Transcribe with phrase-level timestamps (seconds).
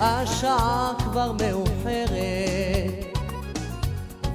[0.00, 3.04] השעה כבר מאוחרת,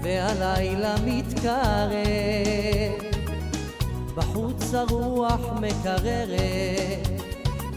[0.02, 1.92] והלילה מתקרב.
[4.16, 7.08] בחוץ הרוח מקררת,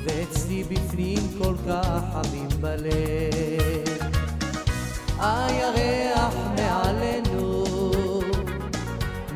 [0.05, 3.99] ואצלי בפנים כל כך חמים בלב.
[5.21, 7.65] הירח מעלינו,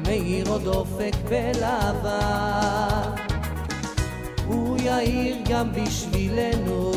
[0.06, 3.10] מאיר עוד אופק בלבן.
[4.46, 6.92] הוא יאיר גם בשבילנו,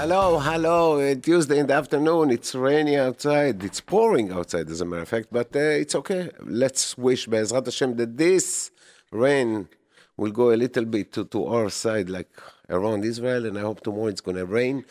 [0.07, 1.15] Hello, hello.
[1.15, 2.29] Tuesday in the afternoon.
[2.29, 3.63] It's rainy outside.
[3.63, 6.29] It's pouring outside, as a matter of fact, but uh, it's okay.
[6.41, 8.69] Let's wish Be'ezrat Hashem that this
[9.09, 9.67] rain
[10.15, 12.29] will go a little bit to, to our side, like
[12.69, 14.85] around Israel, and I hope tomorrow it's going to rain.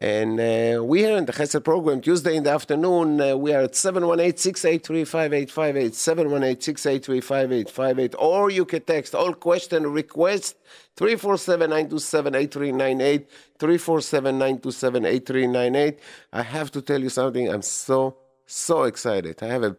[0.00, 3.62] And uh, we here in the Chesed program, Tuesday in the afternoon, uh, we are
[3.62, 10.54] at 718-683-5858, 718-683-5858, or you can text all question request
[10.98, 13.26] 347-927-8398,
[13.58, 15.98] 347-927-8398.
[16.32, 17.48] I have to tell you something.
[17.48, 19.42] I'm so, so excited.
[19.42, 19.76] I have a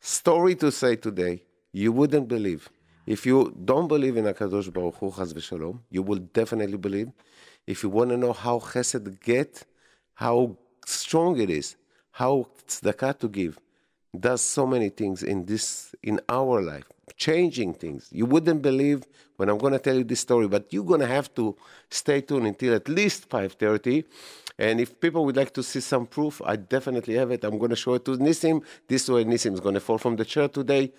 [0.00, 1.44] story to say today.
[1.72, 2.68] You wouldn't believe.
[3.06, 7.12] If you don't believe in HaKadosh Baruch Hu, Chaz you will definitely believe.
[7.68, 9.64] If you want to know how Chesed get,
[10.14, 11.76] how strong it is,
[12.12, 13.58] how tzedakah to give,
[14.18, 16.86] does so many things in this in our life,
[17.18, 18.08] changing things.
[18.10, 19.04] You wouldn't believe
[19.36, 21.56] when I'm going to tell you this story, but you're going to have to
[21.90, 24.04] stay tuned until at least 5:30.
[24.58, 27.44] And if people would like to see some proof, I definitely have it.
[27.44, 28.62] I'm going to show it to Nissim.
[28.88, 30.90] This way, Nissim is going to fall from the chair today.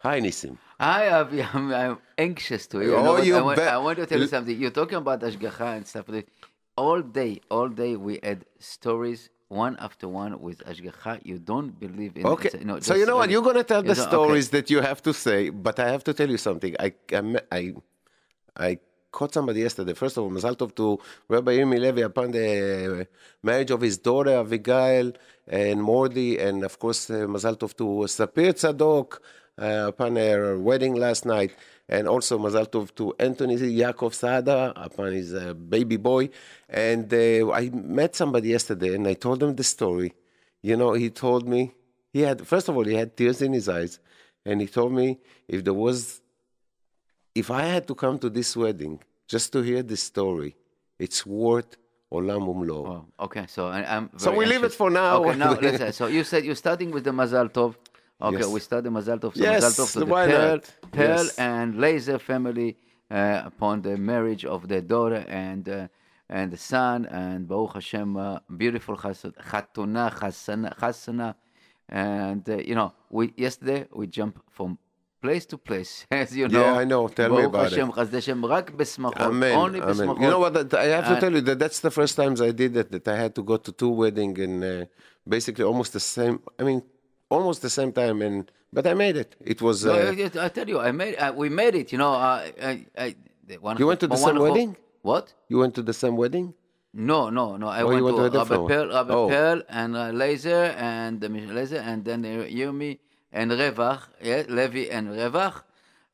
[0.00, 0.56] Hi, Nissim.
[0.80, 1.42] Hi, Avi.
[1.52, 2.80] I'm, I'm anxious to.
[2.82, 3.26] You Oh, know, what?
[3.26, 3.58] you I, want.
[3.58, 4.56] I want to tell you something.
[4.58, 6.06] You're talking about Ashgacha and stuff.
[6.76, 11.20] All day, all day, we had stories one after one with Ashgacha.
[11.24, 12.50] You don't believe in Okay.
[12.64, 13.30] You so you know what?
[13.30, 14.10] You're going to tell the don't- okay.
[14.10, 16.76] stories that you have to say, but I have to tell you something.
[16.78, 17.74] I I I,
[18.56, 18.78] I
[19.10, 19.94] caught somebody yesterday.
[19.94, 23.08] First of all, Mazal Tov to Rabbi Yirmi Levi upon the
[23.42, 25.12] marriage of his daughter Abigail
[25.48, 29.18] and Mordi, and of course uh, Mazal Tov to Sapir Tzadok
[29.58, 31.52] upon her wedding last night,
[31.88, 36.30] and also Mazal Tov to Anthony Yaakov Sada upon his uh, baby boy.
[36.68, 40.12] And uh, I met somebody yesterday, and I told him the story.
[40.62, 41.72] You know, he told me
[42.12, 44.00] he had first of all he had tears in his eyes,
[44.44, 46.20] and he told me if there was
[47.34, 50.56] if I had to come to this wedding just to hear this story,
[50.98, 51.76] it's worth
[52.12, 52.78] olam umlo.
[52.88, 54.10] Oh, okay, so I'm.
[54.16, 55.24] So we leave it for now.
[55.24, 55.96] Okay, now let's.
[55.96, 57.76] So you said you're starting with the Mazal Tov.
[58.20, 58.48] Okay, yes.
[58.48, 59.36] we study Mazal Tov.
[59.36, 61.38] So yes, Mazal Tov to the Pearl, Pearl yes.
[61.38, 62.76] and Laser family
[63.10, 65.88] uh, upon the marriage of the daughter and uh,
[66.28, 71.34] and the son and Baruch Hashem, uh, beautiful chatuna, chasana, chasana.
[71.88, 74.78] And uh, you know, we yesterday we jump from
[75.22, 76.60] place to place, as you know.
[76.60, 77.06] Yeah, I know.
[77.06, 78.12] Tell me about Hashem, it.
[78.12, 78.72] Hashem, rak
[79.16, 79.52] Amen.
[79.56, 80.08] Only Amen.
[80.20, 80.74] You know what?
[80.74, 82.90] I have to and, tell you that that's the first times I did that.
[82.90, 84.84] That I had to go to two wedding and uh,
[85.26, 86.40] basically almost the same.
[86.58, 86.82] I mean
[87.30, 88.22] almost the same time.
[88.22, 89.36] And but I made it.
[89.44, 89.84] It was.
[89.84, 91.92] No, Uh, I, I tell you, I made, uh, we made it.
[91.92, 93.16] You know, uh, I, I,
[93.60, 93.78] one.
[93.78, 94.76] You went to the same wedding?
[95.02, 95.32] What?
[95.48, 96.54] you went to the same wedding.
[96.92, 97.68] No, no, no.
[97.68, 98.68] I Oh, went went to to different.
[98.68, 99.28] Pearl, Rabbi Oh.
[99.28, 102.98] Pearl, and uh, Laser, and uh, Laser, and then uh, Yirmi
[103.32, 105.62] and Revach, yeah, Levi and Revach,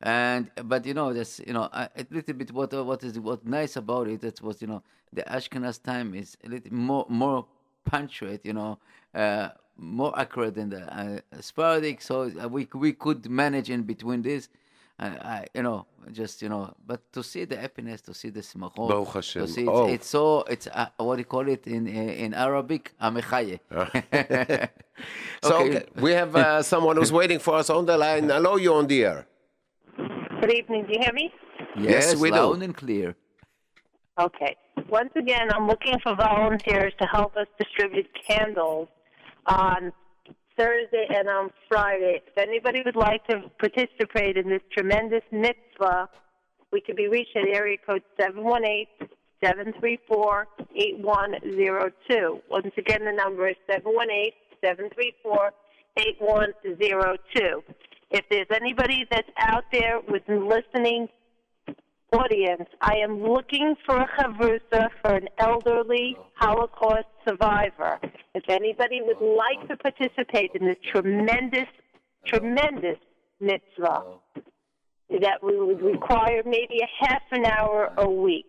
[0.01, 3.45] and but you know, that's you know, a little bit what uh, what is what
[3.45, 4.21] nice about it.
[4.21, 4.83] That was you know,
[5.13, 7.45] the Ashkenaz time is a little more more
[7.85, 8.77] punctuate, you know.
[9.13, 14.21] Uh, more accurate than the uh, Sephardic, so uh, we we could manage in between
[14.21, 14.49] this,
[14.99, 18.41] I, I, you know, just you know, but to see the happiness, to see the
[18.41, 19.41] smachot, Baruch Hashem.
[19.41, 19.87] to see it's, Oh.
[19.89, 23.59] it's so it's uh, what do you call it in in Arabic, amechaye.
[25.43, 25.77] So Okay.
[25.77, 28.29] okay, we have uh, someone who's waiting for us on the line.
[28.29, 29.27] Hello, you on the air.
[30.39, 30.85] Good evening.
[30.87, 31.33] Do you hear me?
[31.77, 32.35] Yes, we do.
[32.37, 33.15] loud and clear.
[34.19, 34.55] Okay.
[34.89, 38.87] Once again, I'm looking for volunteers to help us distribute candles
[39.45, 39.91] on
[40.57, 42.21] Thursday and on Friday.
[42.25, 46.09] If anybody would like to participate in this tremendous mitzvah,
[46.71, 49.09] we could be reached at area code 718
[49.43, 52.41] 734 8102.
[52.49, 54.31] Once again, the number is 718
[54.61, 55.51] 734
[55.97, 57.63] 8102.
[58.11, 61.07] If there's anybody that's out there with listening
[62.13, 62.69] audience.
[62.81, 67.99] I am looking for a chavrusa for an elderly Holocaust survivor.
[68.33, 71.67] If anybody would like to participate in this tremendous,
[72.25, 72.97] tremendous
[73.39, 74.03] mitzvah,
[75.09, 78.45] that would require maybe a half an hour a week.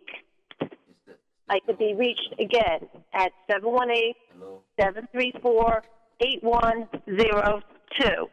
[1.48, 4.14] I could be reached again at 718
[4.80, 5.82] 734
[6.20, 8.28] 8102.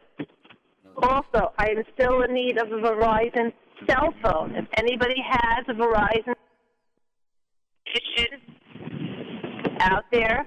[1.02, 3.52] Also, I am still in need of a Verizon
[3.88, 4.54] cell phone.
[4.54, 6.34] If anybody has a Verizon
[9.80, 10.46] out there,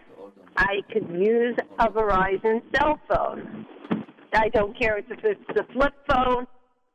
[0.55, 3.65] I could use a Verizon cell phone.
[4.33, 6.47] I don't care if it's a flip phone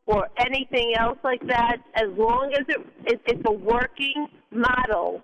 [0.07, 5.23] or anything else like that, as long as it, it, it's a working model.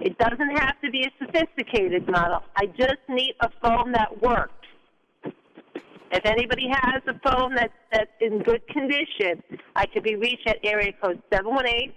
[0.00, 2.42] It doesn't have to be a sophisticated model.
[2.56, 4.52] I just need a phone that works.
[6.12, 9.42] If anybody has a phone that's, that's in good condition,
[9.74, 11.94] I could be reached at area code 718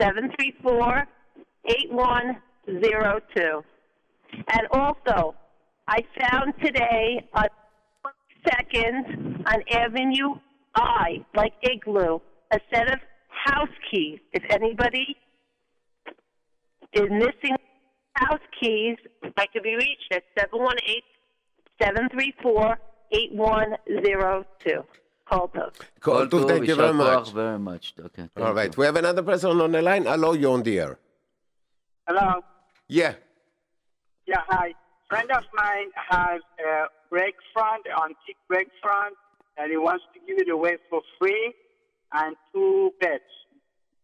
[0.00, 1.08] 734
[1.66, 3.64] 8102.
[4.48, 5.34] And also,
[5.88, 7.48] I found today on
[8.48, 10.34] second on Avenue
[10.76, 12.20] I, like igloo,
[12.52, 14.20] a set of house keys.
[14.32, 15.16] If anybody
[16.92, 17.56] is missing
[18.14, 18.96] house keys,
[19.36, 21.02] I could be reached at 718
[21.82, 22.78] 734
[23.14, 24.84] 8102.
[25.24, 25.72] Call Tov.
[26.00, 27.32] Call Tov, thank you very much.
[27.32, 27.94] very much.
[27.98, 28.80] Okay, All right, you.
[28.80, 30.04] we have another person on the line.
[30.04, 30.98] Hello, you're on the air.
[32.06, 32.42] Hello.
[32.88, 33.14] Yeah.
[34.26, 34.74] Yeah, hi.
[35.08, 39.14] Friend of mine has a break front, antique break front,
[39.56, 41.54] and he wants to give it away for free
[42.12, 43.22] and two beds.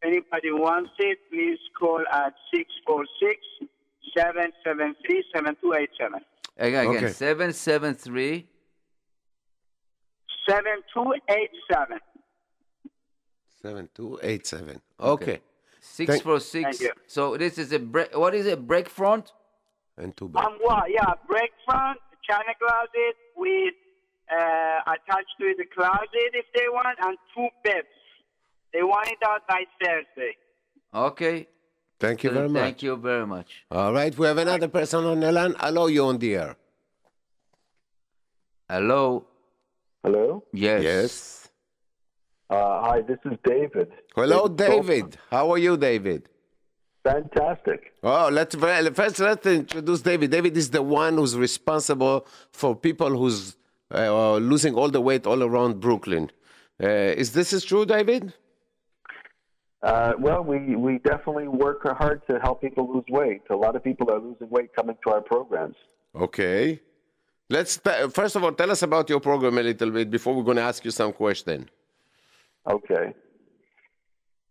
[0.03, 3.37] Anybody wants it, please call at 646
[4.17, 6.21] 773 7287.
[6.57, 8.47] Again, 773
[10.49, 11.99] 7287.
[13.63, 14.81] 7287.
[14.99, 15.41] Okay.
[15.81, 16.79] Six four six.
[16.79, 16.93] Thank you.
[17.07, 18.17] So this is a break.
[18.17, 18.67] What is it?
[18.67, 19.33] Break front?
[19.97, 20.45] And two back.
[20.45, 21.99] Um, well, yeah, break front,
[22.29, 23.75] china closet with
[24.31, 27.87] uh, attached to the closet if they want, and two beds.
[28.73, 30.37] They want it out by Thursday.
[30.95, 31.49] Okay.
[31.99, 32.63] Thank you very much.
[32.63, 33.65] Thank you very much.
[33.71, 35.55] All right, we have another person on the line.
[35.59, 36.57] Hello, you're on the air.
[38.71, 39.27] Hello.
[40.03, 40.45] Hello.
[40.53, 40.83] Yes.
[40.83, 41.49] Yes.
[42.49, 43.89] Uh, hi, this is David.
[44.15, 45.19] Hello, David David.
[45.31, 46.29] How are you, David?
[47.05, 47.95] Fantastic.
[48.03, 50.31] Oh, let's first let's introduce David.
[50.31, 53.57] David is the one who's responsible for people who's
[53.95, 56.31] uh, losing all the weight all around Brooklyn.
[56.83, 56.89] Uh,
[57.23, 58.33] is this is true, David?
[59.83, 63.43] Uh, well, we, we definitely work hard to help people lose weight.
[63.51, 65.77] A lot of people are losing weight coming to our programs.
[66.15, 66.81] Okay.
[67.51, 67.81] Let's
[68.13, 70.63] first of all tell us about your program a little bit before we're going to
[70.63, 71.69] ask you some question.
[72.67, 73.13] Okay.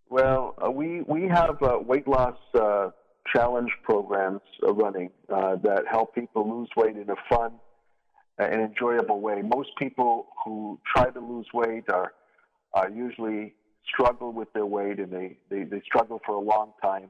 [0.10, 2.90] Well, uh, we we have uh, weight loss uh,
[3.34, 7.54] challenge programs uh, running uh, that help people lose weight in a fun
[8.38, 9.42] and enjoyable way.
[9.44, 12.12] Most people who try to lose weight are
[12.74, 13.54] are usually
[13.88, 17.10] struggle with their weight and they, they, they struggle for a long time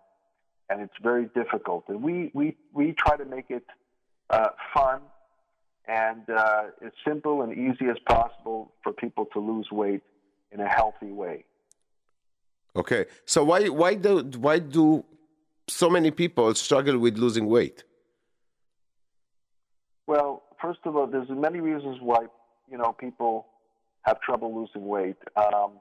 [0.69, 1.83] and it's very difficult.
[1.87, 3.65] And we, we, we try to make it
[4.29, 5.01] uh, fun
[5.89, 10.03] and uh, as simple and easy as possible for people to lose weight
[10.51, 11.43] in a healthy way.
[12.75, 13.07] Okay.
[13.25, 15.03] So why why do why do
[15.67, 17.83] so many people struggle with losing weight?
[20.05, 22.27] Well, first of all, there's many reasons why
[22.71, 23.47] you know people
[24.03, 25.17] have trouble losing weight.
[25.35, 25.71] Um,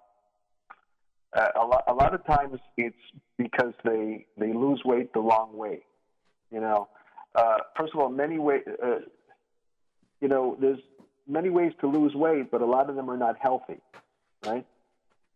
[1.34, 2.96] a, lot, a lot of times it's
[3.36, 5.80] because they they lose weight the wrong way.
[6.50, 6.88] You know,
[7.34, 9.00] uh, first of all, many way, uh,
[10.20, 10.80] you know, there's
[11.26, 13.78] many ways to lose weight, but a lot of them are not healthy,
[14.44, 14.66] right?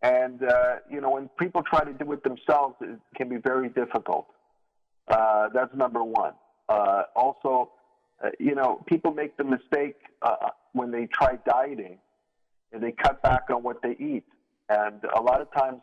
[0.03, 3.69] And uh, you know, when people try to do it themselves, it can be very
[3.69, 4.27] difficult.
[5.09, 6.33] Uh, that's number one.
[6.69, 7.71] Uh, also,
[8.25, 11.99] uh, you know, people make the mistake uh, when they try dieting
[12.73, 14.25] and they cut back on what they eat.
[14.69, 15.83] And a lot of times,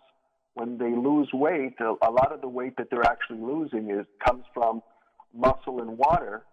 [0.56, 4.06] when they lose weight, a, a lot of the weight that they're actually losing is
[4.25, 4.82] comes from
[5.34, 6.44] muscle and water,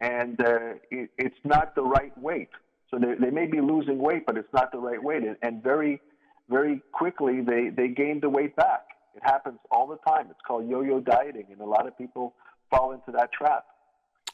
[0.00, 2.50] and uh, it, it's not the right weight.
[2.90, 5.62] So they, they may be losing weight, but it's not the right weight, and, and
[5.62, 6.00] very,
[6.48, 8.82] very quickly they they gain the weight back.
[9.16, 10.26] It happens all the time.
[10.30, 12.34] It's called yo-yo dieting, and a lot of people
[12.70, 13.64] fall into that trap.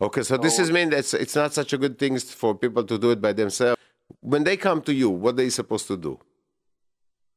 [0.00, 2.82] Okay, so this is mean that it's, it's not such a good thing for people
[2.84, 3.80] to do it by themselves.
[4.20, 6.18] When they come to you, what are they supposed to do?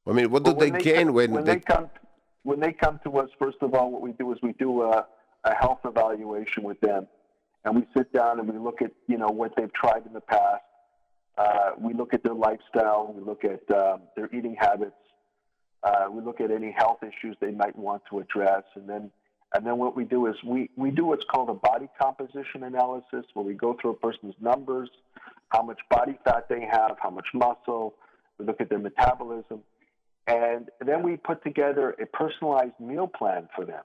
[0.07, 1.55] I mean, what do But they gain come, when, when they?
[1.55, 1.89] they come
[2.43, 3.29] when they come to us?
[3.39, 5.05] First of all, what we do is we do a,
[5.43, 7.07] a health evaluation with them,
[7.65, 10.21] and we sit down and we look at you know what they've tried in the
[10.21, 10.63] past.
[11.37, 13.13] Uh, we look at their lifestyle.
[13.15, 14.95] We look at um, their eating habits.
[15.83, 19.11] Uh, we look at any health issues they might want to address, and then
[19.55, 23.25] and then what we do is we, we do what's called a body composition analysis,
[23.33, 24.89] where we go through a person's numbers,
[25.49, 27.93] how much body fat they have, how much muscle.
[28.37, 29.61] We look at their metabolism,
[30.27, 33.83] and then we put together a personalized meal plan for them,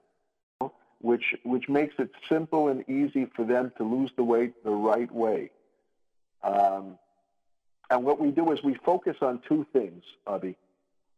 [1.01, 5.11] which which makes it simple and easy for them to lose the weight the right
[5.11, 5.51] way.
[6.43, 6.97] Um,
[7.89, 10.55] and what we do is we focus on two things, Avi.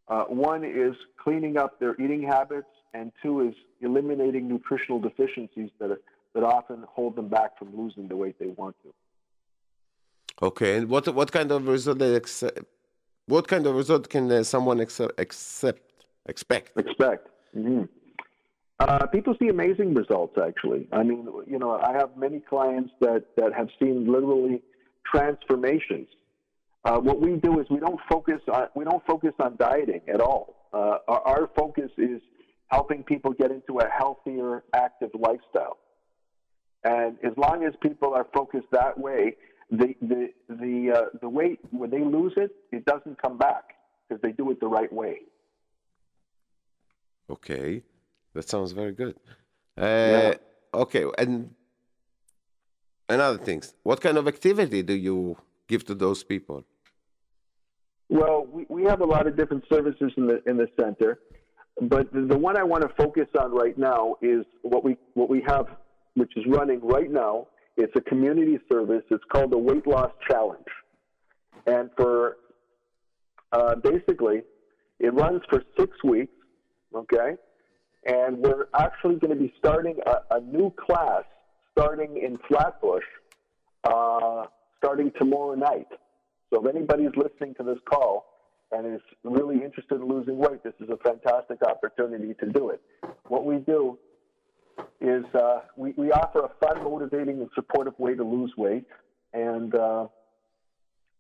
[0.08, 5.92] Uh, one is cleaning up their eating habits, and two is eliminating nutritional deficiencies that,
[5.92, 6.02] are,
[6.34, 8.94] that often hold them back from losing the weight they want to.
[10.42, 12.60] Okay, and what what kind of result they accept?
[13.28, 15.82] What kind of result can uh, someone accept, accept
[16.26, 16.78] expect?
[16.78, 17.30] Expect.
[17.56, 17.84] Mm-hmm.
[18.84, 20.38] Uh, people see amazing results.
[20.38, 24.62] Actually, I mean, you know, I have many clients that that have seen literally
[25.06, 26.08] transformations
[26.86, 30.20] uh, what we do is we don't focus on we don't focus on dieting at
[30.20, 30.68] all.
[30.74, 32.20] Uh, our, our, focus is
[32.68, 35.78] helping people get into a healthier, active lifestyle.
[36.84, 39.36] And as long as people are focused that way,
[39.72, 43.64] the the the uh, the weight when they lose it, it doesn't come back
[44.10, 45.20] because they do it the right way.
[47.30, 47.82] Okay,
[48.34, 49.16] that sounds very good.
[49.78, 50.34] Uh, yeah.
[50.74, 51.54] Okay, and
[53.10, 53.74] another things.
[53.84, 55.38] What kind of activity do you
[55.68, 56.66] give to those people?
[58.10, 61.20] Well, we, we have a lot of different services in the in the center,
[61.82, 65.30] but the, the one I want to focus on right now is what we what
[65.30, 65.68] we have,
[66.16, 67.48] which is running right now.
[67.76, 69.04] It's a community service.
[69.10, 70.66] It's called the Weight Loss Challenge,
[71.66, 72.38] and for
[73.52, 74.44] uh, basically,
[75.00, 76.34] it runs for six weeks.
[76.96, 77.36] Okay,
[78.06, 81.24] and we're actually going to be starting a, a new class
[81.72, 83.04] starting in Flatbush,
[83.84, 84.46] uh,
[84.78, 85.88] starting tomorrow night.
[86.52, 88.26] So if anybody's listening to this call
[88.72, 92.82] and is really interested in losing weight, this is a fantastic opportunity to do it.
[93.28, 93.98] What we do
[95.02, 98.86] is uh, we, we offer a fun, motivating, and supportive way to lose weight,
[99.34, 100.08] and uh,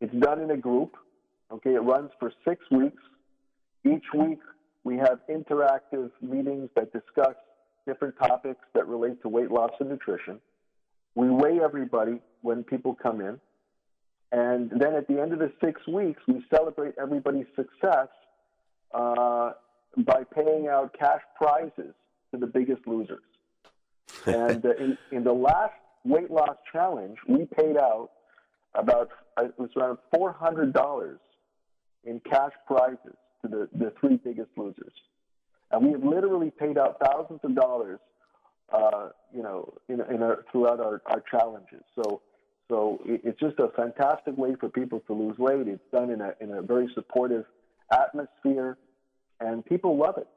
[0.02, 0.96] it's done in a group.
[1.52, 3.02] Okay, it runs for six weeks.
[3.86, 4.40] Each week,
[4.84, 7.36] we have interactive meetings that discuss
[7.86, 10.40] different topics that relate to weight loss and nutrition.
[11.16, 13.40] We weigh everybody when people come in.
[14.32, 18.08] And then at the end of the six weeks, we celebrate everybody's success
[18.94, 19.52] uh,
[19.98, 21.94] by paying out cash prizes
[22.32, 23.22] to the biggest losers.
[24.25, 25.74] and uh, in, in the last
[26.04, 28.10] weight loss challenge, we paid out
[28.75, 31.20] about uh, it was around four hundred dollars
[32.04, 34.94] in cash prizes to the, the three biggest losers,
[35.72, 38.00] and we have literally paid out thousands of dollars,
[38.72, 41.84] uh, you know, in, in our, throughout our, our challenges.
[41.96, 42.22] So
[42.70, 45.68] so it's just a fantastic way for people to lose weight.
[45.68, 47.46] It's done in a, in a very supportive
[47.92, 48.78] atmosphere,
[49.40, 50.28] and people love it.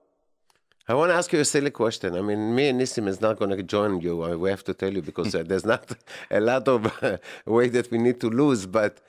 [0.88, 2.14] I want to ask you a silly question.
[2.14, 4.16] I mean, me and Nissim is not going to join you.
[4.38, 5.90] We have to tell you because uh, there's not
[6.30, 8.66] a lot of uh, weight that we need to lose.
[8.66, 9.00] But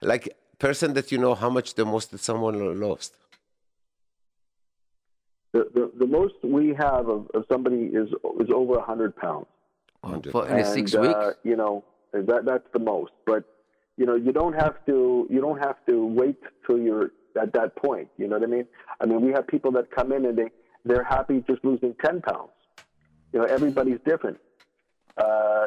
[0.00, 3.16] like person that you know, how much the most that someone lost?
[5.52, 8.08] The, the, the most we have of, of somebody is
[8.40, 9.46] is over hundred pounds.
[10.30, 13.12] For in six uh, weeks, you know, that that's the most.
[13.26, 13.44] But
[13.96, 17.76] you know, you don't have to you don't have to wait till you're at that
[17.76, 18.08] point.
[18.16, 18.66] You know what I mean?
[19.00, 20.50] I mean, we have people that come in and they
[20.84, 22.50] they're happy just losing ten pounds.
[23.32, 24.38] You know, everybody's different.
[25.16, 25.66] Uh,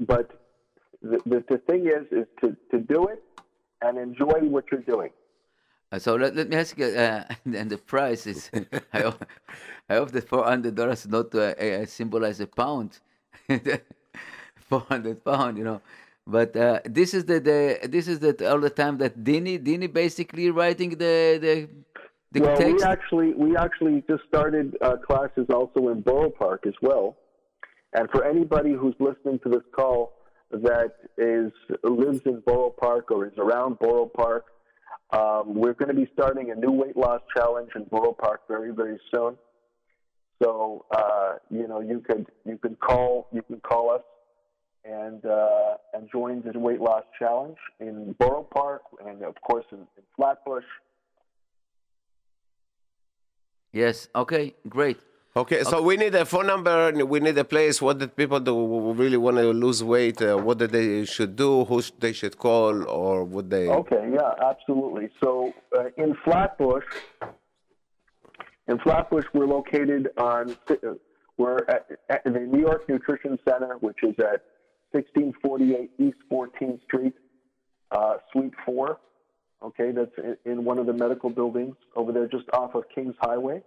[0.00, 0.40] but
[1.02, 3.22] the, the the thing is is to to do it
[3.82, 5.10] and enjoy what you're doing.
[5.92, 8.50] Uh, so let, let me ask you, uh, and the price is,
[8.92, 9.24] I, hope,
[9.90, 12.98] I hope the four hundred dollars not uh, uh, symbolize a pound.
[14.72, 15.82] 400 pound, you know.
[16.26, 19.92] But uh, this is the, the this is the all the time that Dini Dini
[19.92, 21.68] basically writing the the
[22.30, 22.76] the well, text.
[22.76, 27.16] we actually we actually just started uh, classes also in Borough Park as well.
[27.92, 30.14] And for anybody who's listening to this call
[30.52, 34.46] that is lives in Borough Park or is around Borough Park,
[35.12, 38.72] um, we're going to be starting a new weight loss challenge in Borough Park very
[38.72, 39.36] very soon.
[40.42, 44.02] So uh, you know you could you can call you can call us
[44.84, 49.78] and uh, and joined the weight loss challenge in Borough Park and of course in,
[49.78, 50.64] in Flatbush.
[53.72, 54.08] Yes.
[54.14, 54.54] Okay.
[54.68, 54.98] Great.
[55.34, 56.92] Okay, so we need a phone number.
[57.06, 57.80] We need a place.
[57.80, 60.20] What did people do who really want to lose weight?
[60.20, 61.64] Uh, what did they should do?
[61.64, 63.66] Who sh- they should call, or would they?
[63.66, 65.08] Okay, yeah, absolutely.
[65.24, 66.84] So uh, in Flatbush,
[68.68, 70.74] in Flatbush, we're located on uh,
[71.38, 74.44] we're at, at the New York Nutrition Center, which is at
[74.90, 77.14] 1648 East 14th Street,
[77.90, 78.98] uh, Suite 4.
[79.62, 83.14] Okay, that's in, in one of the medical buildings over there, just off of Kings
[83.22, 83.62] Highway.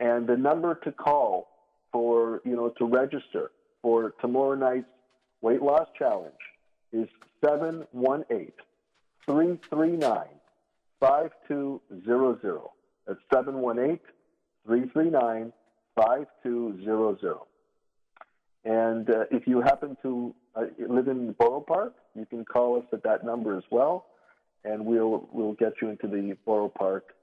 [0.00, 1.48] And the number to call
[1.92, 3.50] for you know to register
[3.82, 4.86] for tomorrow night's
[5.40, 6.34] weight loss challenge
[6.92, 7.08] is
[7.44, 8.52] 718
[9.26, 10.24] 339
[11.00, 12.60] 5200.
[13.06, 13.98] That's 718
[14.66, 15.52] 339
[15.94, 17.36] 5200.
[18.64, 22.84] And uh, if you happen to uh, live in Borough Park, you can call us
[22.92, 24.06] at that number as well,
[24.64, 27.14] and we'll we'll get you into the Borough Park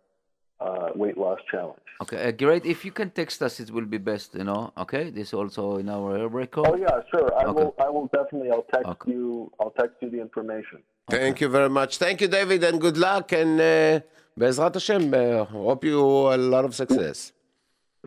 [0.61, 1.79] uh, weight loss challenge.
[2.03, 2.65] Okay, uh, great.
[2.65, 4.35] If you can text us, it will be best.
[4.35, 4.71] You know.
[4.77, 6.65] Okay, this also in our record.
[6.69, 7.29] Oh yeah, sure.
[7.39, 7.51] I Okay.
[7.63, 7.75] will.
[7.85, 8.49] I will definitely.
[8.51, 9.11] I'll text Okay.
[9.11, 9.51] you.
[9.59, 10.79] I'll text you the information.
[11.09, 11.97] Thank you very much.
[11.97, 13.31] Thank you, David, and good luck.
[13.33, 13.99] And uh,
[14.39, 17.33] Bezrat Hashem, uh, hope you a lot of success.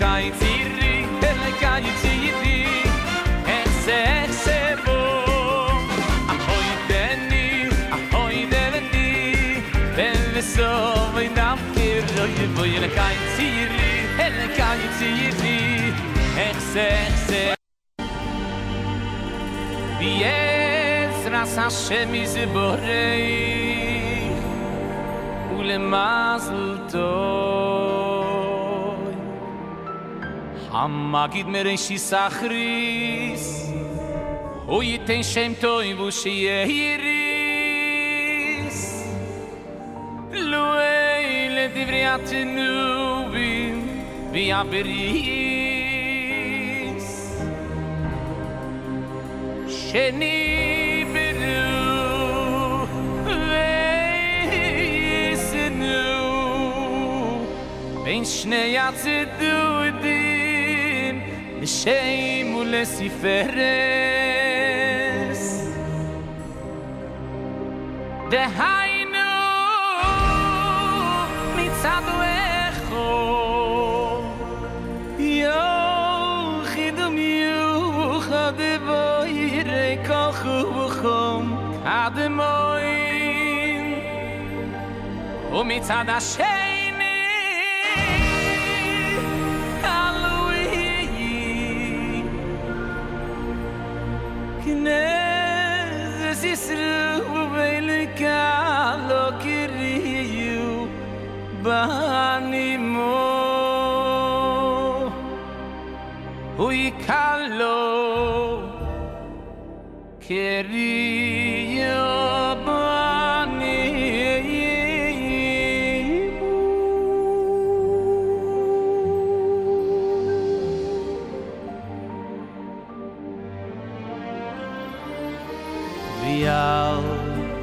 [0.00, 1.06] kai tiri,
[1.42, 2.60] le kai tiri,
[3.58, 5.00] exe exe vo.
[6.32, 9.62] Ahoy deni, ahoy deveni,
[9.96, 10.72] ben meso
[11.12, 13.92] voy dam keroi voy le kai tiri,
[14.38, 15.58] le kai tiri,
[16.48, 17.56] exe exe.
[19.98, 22.86] ויעזרס השם יזבורך
[25.58, 27.69] ולמזל טוב
[30.80, 33.72] המגיד מראשי סחריס
[34.66, 37.06] הוא ייתן שם טוב ושיהיה יריס
[41.76, 43.88] דיברי התנובים
[44.32, 45.36] ויעבריס
[49.68, 51.26] שניברו
[55.34, 55.86] ויסנו
[58.04, 59.69] בין שני הצדודים
[61.61, 63.41] לשם ולספרס
[68.29, 69.19] דהיינו
[71.55, 73.01] מצד ואחו
[75.19, 78.53] יוחידו מיוחד
[78.85, 83.93] בוירי כוחו וחום עד מוין
[85.51, 86.70] ומצד השני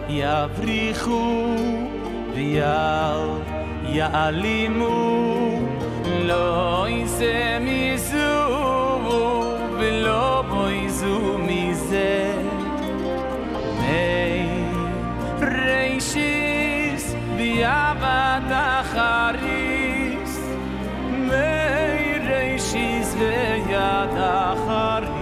[0.09, 1.57] יבריחו
[2.35, 3.29] ויאל
[3.89, 4.89] יעלימו
[6.25, 7.59] לא יזה
[18.99, 20.41] אחריס
[21.11, 25.19] מי רישיס ויד אחריס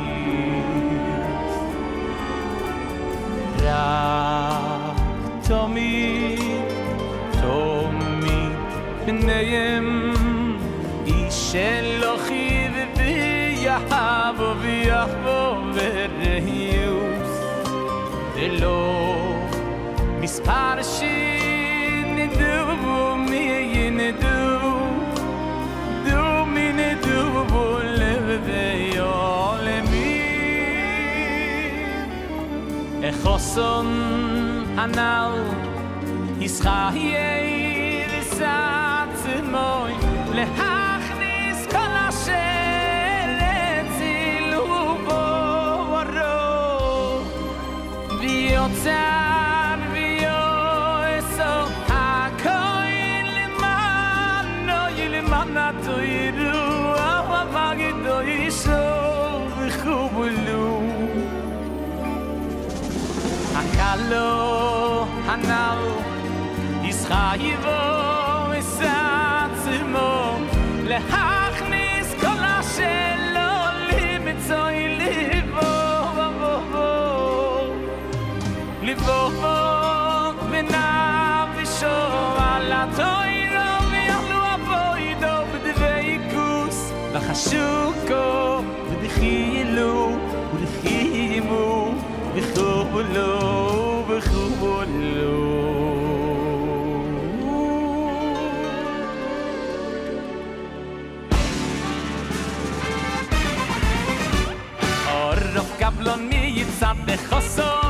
[3.62, 5.00] רק
[5.42, 6.40] תמיד,
[7.32, 8.52] תמיד
[9.06, 10.12] בניהם
[11.06, 11.56] איש
[33.26, 33.86] חוסון
[34.76, 35.42] הנל
[36.40, 39.92] ישחה יאיר סעצ מוי
[40.34, 42.32] להכניס כל אשר
[43.40, 45.98] אציל ובורו
[48.20, 49.16] ויוצא
[55.28, 56.34] Oh, I'm not doing it.
[56.38, 58.95] Oh, I'm not doing it.
[63.90, 65.82] alo hanal.
[66.88, 67.80] Is khayvo
[68.60, 70.10] esatz mo
[70.90, 72.44] le hachnis kol
[72.74, 73.50] shelo
[73.88, 75.72] li mitzoy livo
[76.16, 76.90] vo vo
[78.86, 79.56] livo vo
[80.52, 81.96] menav sho
[82.50, 86.78] ala toy ro mi alu avoy do bdveikus
[87.12, 87.85] va khashuv
[107.36, 107.85] yitzad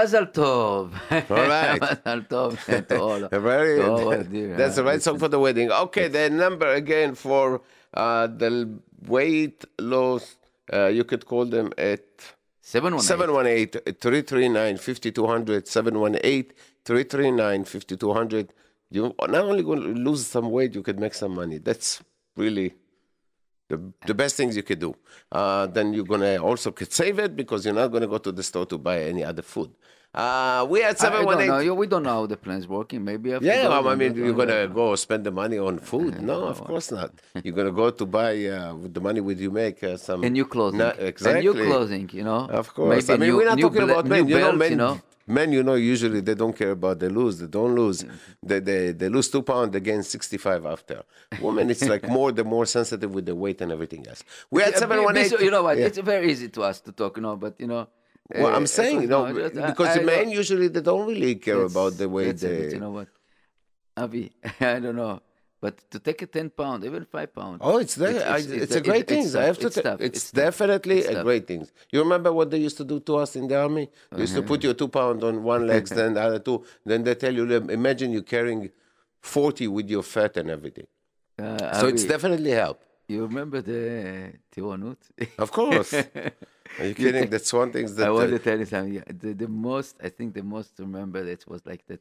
[0.00, 0.92] Mazel tov.
[1.30, 1.80] All right.
[1.80, 2.52] Mazel tov
[2.88, 3.22] to all.
[3.28, 4.10] Very, to all,
[4.56, 5.70] that's the right song for the wedding.
[5.70, 7.60] Okay, the number again for
[7.92, 10.36] uh, the weight loss,
[10.72, 12.00] uh, you could call them at
[12.62, 13.68] 718.
[13.68, 16.54] 718-339-5200,
[16.86, 18.48] 718-339-5200.
[18.90, 21.58] You're not only going to lose some weight, you could make some money.
[21.58, 22.02] That's
[22.36, 22.72] really
[23.70, 24.92] the, the best things you could do.
[25.30, 28.18] Uh, then you're going to also could save it because you're not going to go
[28.18, 29.70] to the store to buy any other food.
[30.12, 31.76] Uh, we had I don't 718.
[31.76, 33.04] We don't know how the plan's working.
[33.04, 36.20] Maybe have Yeah, well, I mean, you're gonna go spend the money on food?
[36.20, 37.12] No, of course not.
[37.44, 40.30] You're gonna go to buy uh, with the money with you make uh, some a
[40.30, 40.78] new clothing.
[40.78, 41.42] Na- exactly.
[41.42, 42.48] new clothing, you know.
[42.50, 43.06] Of course.
[43.06, 44.26] Maybe I mean, new, we're not talking about men.
[44.26, 45.00] You know, men, you know.
[45.30, 47.38] Men, you know, usually they don't care about the lose.
[47.38, 48.04] They don't lose.
[48.42, 51.02] They, they, they lose two pounds, they gain 65 after.
[51.40, 54.22] Women, it's like more, the more sensitive with the weight and everything else.
[54.50, 55.28] We had Yeah, be- be 718.
[55.30, 55.78] so- You know what?
[55.78, 55.86] Yeah.
[55.86, 57.88] It's very easy to us to talk, you know, but you know.
[58.32, 60.80] Well, uh, I'm saying, you know, no, just- I- because I the men usually they
[60.82, 62.74] don't really care about the way that's a bit, they.
[62.74, 63.08] you know what,
[63.96, 65.20] Avi, I don't know,
[65.60, 67.58] but to take a ten pound, even five pound.
[67.60, 68.26] Oh, it's there.
[68.26, 69.24] I, it's, a great thing.
[69.36, 69.66] I have to.
[69.66, 70.00] It's, tough.
[70.00, 71.68] it's, definitely It's a great thing.
[71.92, 73.90] You remember what they used to do to us in the army?
[74.10, 76.64] They used to put your two pound on one leg, then the other two.
[76.84, 77.44] Then they tell you,
[77.80, 78.70] imagine you carrying
[79.20, 80.86] forty with your fat and everything.
[81.38, 82.82] Uh, So it's definitely help.
[83.08, 84.98] You remember the Tiranut?
[85.38, 85.92] Of course.
[86.78, 87.28] Are you kidding?
[87.28, 88.06] That's one thing that.
[88.06, 88.94] I want uh, to tell you something.
[88.94, 92.00] Yeah, the, the most, I think, the most remember that was like that.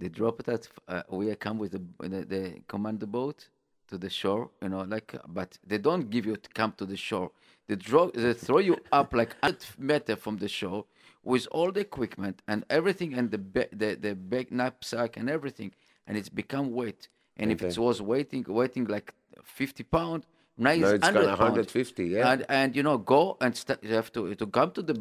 [0.00, 0.68] They drop it at.
[0.88, 1.82] Uh, we come with the,
[2.24, 3.48] the command boat
[3.88, 5.14] to the shore, you know, like.
[5.28, 7.30] But they don't give you to come to the shore.
[7.68, 10.84] They draw, they throw you up like 100 meter from the shore
[11.22, 15.72] with all the equipment and everything and the ba- the the bag knapsack and everything,
[16.06, 17.08] and it's become weight.
[17.36, 20.26] And if it was waiting, waiting like 50 pound,
[20.58, 21.52] now it's, No, it's 100 gonna pound.
[21.52, 22.30] 150, yeah.
[22.32, 25.00] And and you know go and st- you have to to come to the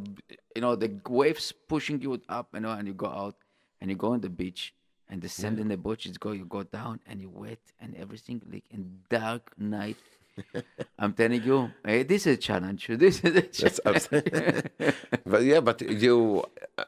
[0.56, 3.36] you know the waves pushing you up you know and you go out
[3.82, 4.74] and you go on the beach
[5.12, 8.42] and the sand in the boats go you go down and you wet and everything
[8.52, 9.98] like in dark night.
[11.00, 12.88] I'm telling you, hey, this is a challenge.
[13.04, 14.08] This is a challenge.
[15.26, 16.44] but yeah, but you,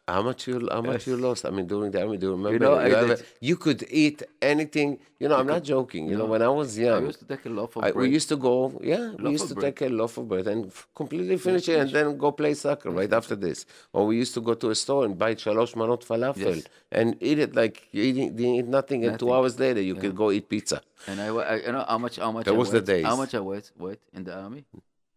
[0.08, 1.46] how much you, how much you lost?
[1.46, 2.60] I mean, during the army, do you remember?
[2.60, 5.00] know, I you, a- you could eat anything.
[5.20, 6.08] You know, I'm not joking.
[6.10, 8.02] You know, when I was I young, used to take a loaf of I, bread.
[8.04, 9.76] we used to go, yeah, we used to bread.
[9.78, 12.92] take a loaf of bread and f- completely finish it and then go play soccer
[12.92, 13.66] right after this.
[13.94, 16.64] Or we used to go to a store and buy shalosh manot falafel Yes.
[16.92, 20.16] and eat it like you eating, you eat nothing, and two hours later you could
[20.16, 20.82] go eat pizza.
[21.08, 22.86] And I, I you know how much how much That I was the weighed?
[22.86, 23.06] days.
[23.06, 24.66] How much I weighed, weighed in the army?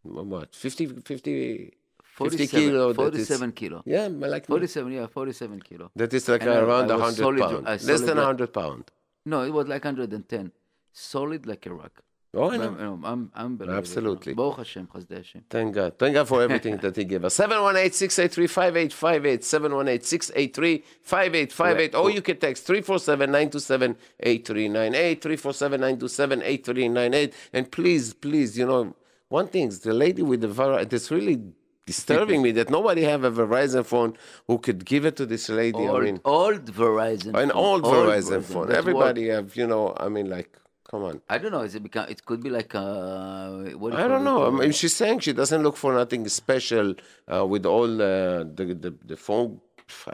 [0.02, 1.72] What, 50, 50,
[2.02, 2.92] 50 kilo?
[2.92, 3.82] that is- 47 kilo.
[3.84, 5.90] Yeah, like 47, yeah, 47 kilo.
[5.96, 7.86] That is like And around I was 100 pounds.
[7.86, 8.84] Less than like- 100 pounds.
[9.24, 10.52] No, it was like 110.
[10.92, 12.02] Solid like a rock.
[12.36, 12.66] Oh, I I'm, know.
[12.66, 13.78] I'm, I'm, unbelievable.
[13.78, 14.34] Absolutely.
[14.34, 15.44] Baruch Hashem, Chazdei Hashem.
[15.48, 15.98] Thank God.
[15.98, 17.34] Thank God for everything that He gave us.
[17.34, 19.44] 718 683 5858.
[19.44, 21.94] 718 683 5858.
[21.94, 25.22] Or you can text 347 927 8398.
[25.22, 27.34] 347 927 8398.
[27.52, 28.94] And please, please, you know,
[29.28, 31.42] one thing, is the lady with the Verizon, it's really
[31.84, 35.78] disturbing me that nobody have a Verizon phone who could give it to this lady.
[35.78, 37.28] I Old, mean, old Verizon.
[37.28, 38.66] an phone, old Verizon phone.
[38.68, 40.56] That's Everybody have, you know, I mean, like,
[40.90, 41.14] come on.
[41.28, 41.62] I don't know.
[41.68, 42.06] Is it become?
[42.14, 43.50] It could be like uh,
[43.82, 44.38] what I don't know.
[44.44, 46.86] I Uh, mean, she's saying she doesn't look for nothing special
[47.32, 49.50] uh, with all uh, the, the the phone.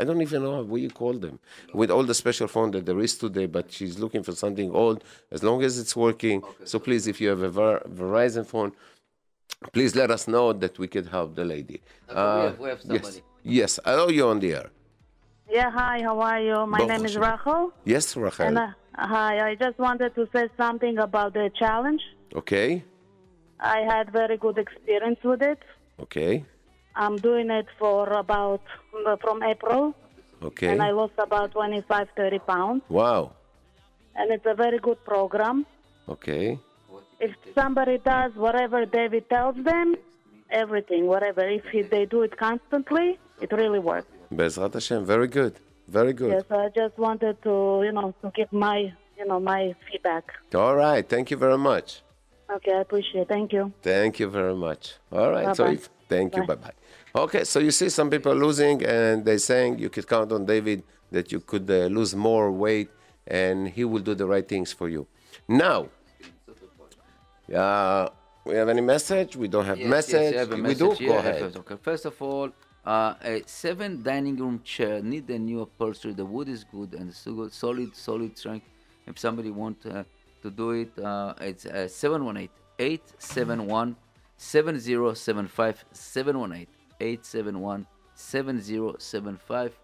[0.00, 1.36] I don't even know what you call them
[1.80, 3.46] with all the special phone that there is today.
[3.56, 4.98] But she's looking for something old,
[5.30, 6.42] as long as it's working.
[6.70, 8.70] so please, if you have a Ver- Verizon phone,
[9.74, 11.78] please let us know that we could help the lady.
[12.08, 13.22] we have- we have yes, somebody.
[13.58, 13.70] yes.
[13.88, 14.68] I know you're on the air.
[15.58, 16.58] Yeah, hi, how are you?
[16.66, 17.30] My Baruch name is Hashem.
[17.30, 17.72] Rachel.
[17.94, 18.46] Yes, Rachel.
[18.48, 22.02] And uh, hi, I just wanted to say something about the challenge.
[22.34, 22.84] okay,
[23.60, 25.58] I had very good experience with it.
[26.00, 26.44] okay,
[26.94, 28.62] I'm doing it for about
[29.20, 29.94] from April,
[30.42, 30.68] okay.
[30.68, 32.82] and I lost about 25, 30 pounds.
[32.88, 33.32] wow.
[34.14, 35.64] And it's a very good program.
[36.06, 36.58] Okay.
[37.18, 39.96] If somebody does whatever David tells them,
[40.50, 44.08] everything, whatever, if he, they do it constantly, it really works.
[44.30, 45.06] Bezrat Hashem.
[45.06, 45.54] Very good.
[45.92, 46.30] Very good.
[46.32, 48.78] Yes, I just wanted to, you know, to give my,
[49.18, 50.24] you know, my feedback.
[50.54, 51.06] All right.
[51.06, 52.00] Thank you very much.
[52.56, 53.28] Okay, I appreciate it.
[53.28, 53.72] Thank you.
[53.82, 54.94] Thank you very much.
[55.12, 55.54] All right.
[55.54, 55.74] So Bye-bye.
[55.74, 56.44] if, thank you.
[56.46, 56.70] Bye Bye.
[57.14, 57.20] bye.
[57.24, 57.44] Okay.
[57.44, 61.30] So you see some people losing, and they're saying you could count on David that
[61.30, 62.88] you could uh, lose more weight,
[63.26, 65.06] and he will do the right things for you.
[65.46, 65.88] Now,
[67.54, 68.08] uh,
[68.46, 69.36] we have any message?
[69.36, 70.32] We don't have Yes, message.
[70.32, 70.92] Yes, have a we do.
[70.92, 71.08] here.
[71.08, 71.56] Go ahead.
[71.56, 71.76] Okay.
[71.82, 72.48] First of all,
[72.84, 76.12] uh, a seven dining room chair need a new upholstery.
[76.12, 78.66] The wood is good and so good, solid, solid strength.
[79.06, 80.04] If somebody want uh,
[80.42, 83.96] to do it, uh, it's uh, 718 871
[84.36, 86.66] 7075 718
[87.00, 89.78] 871 7075.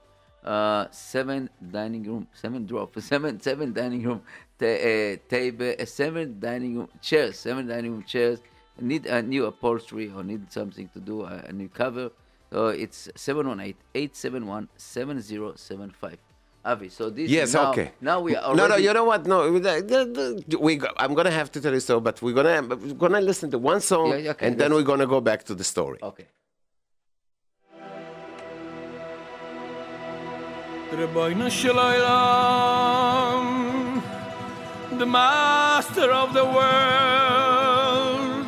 [0.44, 4.22] Uh, seven dining room, seven drop, seven seven dining room
[4.58, 8.40] ta- uh, table, seven dining room chairs, seven dining room chairs.
[8.80, 12.10] Need a new upholstery or need something to do a, a new cover.
[12.52, 16.16] So it's 718-871-7075.
[16.64, 17.92] Avi, so this Yes, now, okay.
[18.00, 19.24] Now we are already No, no, you know what?
[19.26, 19.60] No, we.
[20.76, 23.58] go- I'm gonna have to tell you so, but we're gonna we're gonna listen to
[23.58, 25.98] one song, Yeah, yeah, okay, and then we're gonna go back to the story.
[26.02, 26.26] Okay.
[30.90, 31.92] Rebbeinu Shalom,
[34.98, 38.46] the master of the world,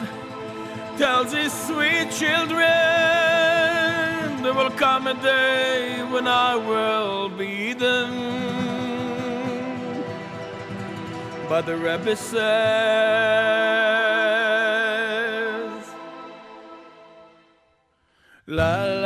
[0.99, 3.20] tells his sweet children
[4.51, 8.13] there will come a day when I will be them.
[11.49, 12.41] But the Rebbe says,
[18.49, 19.00] La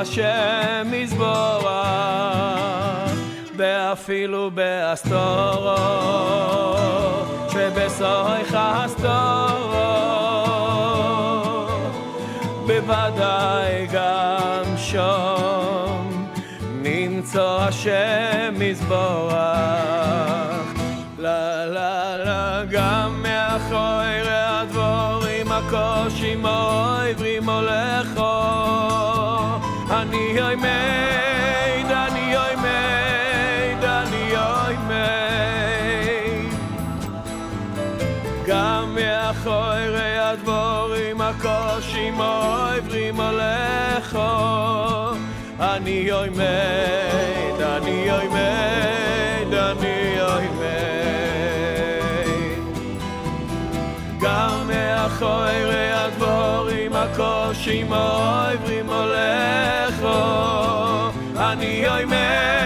[0.00, 1.68] השם יזבורך,
[3.56, 5.76] ואפילו בהסתורו,
[7.48, 9.08] שבסורך הסתורו,
[12.66, 16.28] בוודאי גם שום,
[16.82, 19.87] נמצא השם יזבורך.
[42.78, 44.18] העברים הולכו
[45.60, 50.68] אני עומד, אני עומד, אני עומד
[54.20, 60.18] גם מאחורי הדבורים הקושים העברים הולכו
[61.36, 62.57] אני עומד,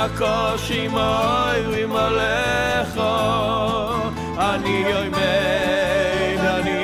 [0.00, 0.86] הקושי
[1.94, 3.00] עליך,
[4.38, 4.84] אני
[6.40, 6.80] אני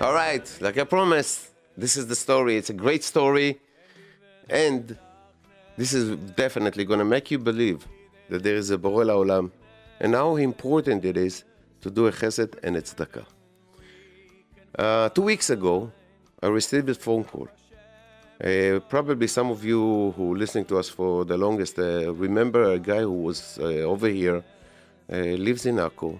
[0.00, 1.38] All right, like I promised,
[1.76, 2.56] this is the story.
[2.56, 3.50] It's a great story,
[4.48, 4.96] and
[5.80, 6.04] this is
[6.44, 7.80] definitely going to make you believe
[8.30, 9.50] that there is a Borei Olam,
[10.02, 11.34] and how important it is
[11.82, 13.26] to do a chesed and a tzedakah.
[14.78, 15.90] Uh, two weeks ago,
[16.44, 17.48] I received a phone call.
[18.42, 22.78] Uh, probably some of you who listening to us for the longest uh, remember a
[22.78, 24.42] guy who was uh, over here,
[25.12, 26.18] uh, lives in Akko,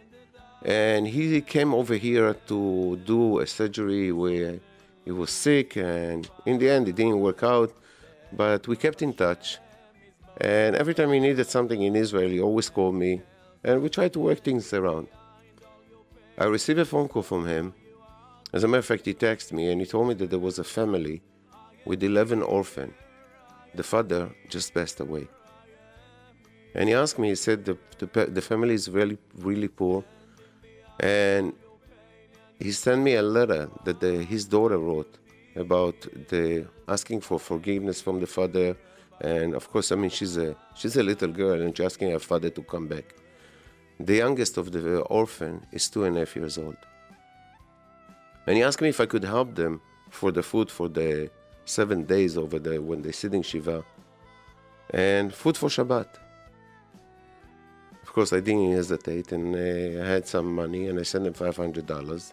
[0.62, 4.60] and he came over here to do a surgery where
[5.06, 7.72] he was sick, and in the end, it didn't work out.
[8.32, 9.56] But we kept in touch,
[10.36, 13.22] and every time he needed something in Israel, he always called me,
[13.64, 15.08] and we tried to work things around.
[16.36, 17.72] I received a phone call from him.
[18.52, 20.58] As a matter of fact, he texted me and he told me that there was
[20.58, 21.22] a family
[21.84, 22.92] with 11 orphans.
[23.74, 25.28] The father just passed away.
[26.74, 30.04] And he asked me, he said the, the, the family is really, really poor.
[30.98, 31.52] And
[32.58, 35.18] he sent me a letter that the, his daughter wrote
[35.56, 38.76] about the asking for forgiveness from the father.
[39.20, 42.18] And of course, I mean, she's a, she's a little girl and she's asking her
[42.18, 43.14] father to come back.
[43.98, 46.76] The youngest of the uh, orphan is two and a half years old.
[48.46, 49.80] And he asked me if I could help them
[50.10, 51.30] for the food for the
[51.70, 53.84] seven days over there when they're sitting Shiva
[54.90, 56.08] and food for Shabbat.
[58.02, 61.34] Of course, I didn't hesitate and uh, I had some money and I sent him
[61.34, 62.32] $500.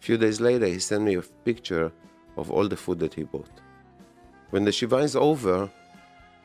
[0.00, 1.92] few days later, he sent me a picture
[2.36, 3.54] of all the food that he bought.
[4.50, 5.70] When the Shiva is over,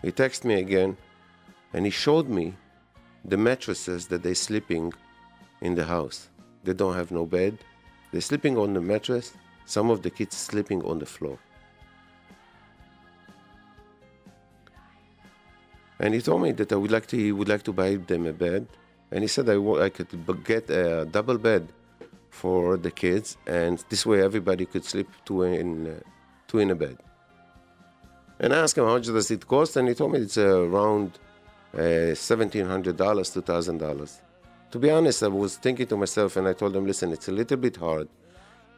[0.03, 0.97] he texted me again
[1.73, 2.53] and he showed me
[3.25, 4.93] the mattresses that they're sleeping
[5.61, 6.29] in the house.
[6.63, 7.57] They don't have no bed.
[8.11, 9.33] They're sleeping on the mattress.
[9.75, 11.37] Some of the kids sleeping on the floor.
[16.01, 18.25] And he told me that I would like to, he would like to buy them
[18.25, 18.67] a bed
[19.11, 20.09] and he said I, I could
[20.43, 21.67] get a double bed
[22.29, 26.01] for the kids, and this way everybody could sleep two in
[26.47, 26.97] two in a bed.
[28.39, 31.19] And I asked him how much does it cost, and he told me it's around
[31.77, 34.21] uh, seventeen hundred dollars, two thousand dollars.
[34.71, 37.31] To be honest, I was thinking to myself, and I told him, listen, it's a
[37.31, 38.07] little bit hard.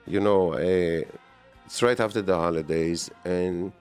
[0.06, 1.04] You know, uh,
[1.66, 3.72] it's right after the holidays, and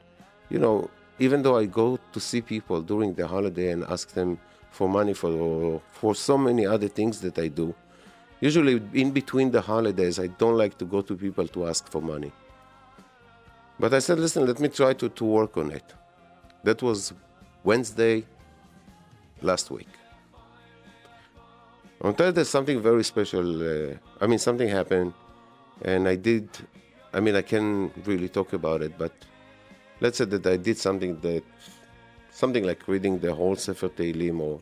[0.49, 4.39] you know, even though I go to see people during the holiday and ask them
[4.71, 7.75] for money for for so many other things that I do,
[8.41, 12.01] usually in between the holidays, I don't like to go to people to ask for
[12.01, 12.33] money.
[13.79, 15.95] But I said, listen, let me try to, to work on it.
[16.64, 17.14] That was
[17.64, 18.27] Wednesday
[19.41, 19.89] last week.
[22.03, 23.47] On Thursday, something very special.
[23.62, 25.14] Uh, I mean, something happened,
[25.83, 26.49] and I did.
[27.12, 29.12] I mean, I can't really talk about it, but
[30.01, 31.43] let's say that I did something that,
[32.31, 34.61] something like reading the whole Sefer Tehillim or.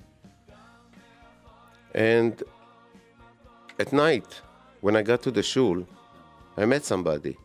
[1.94, 2.42] And
[3.78, 4.40] at night,
[4.80, 5.86] when I got to the shul,
[6.56, 7.36] I met somebody.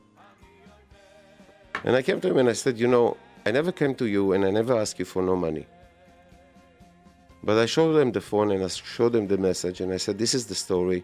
[1.83, 4.33] And I came to him and I said, You know, I never came to you
[4.33, 5.67] and I never asked you for no money.
[7.43, 10.17] But I showed them the phone and I showed them the message and I said,
[10.17, 11.03] This is the story.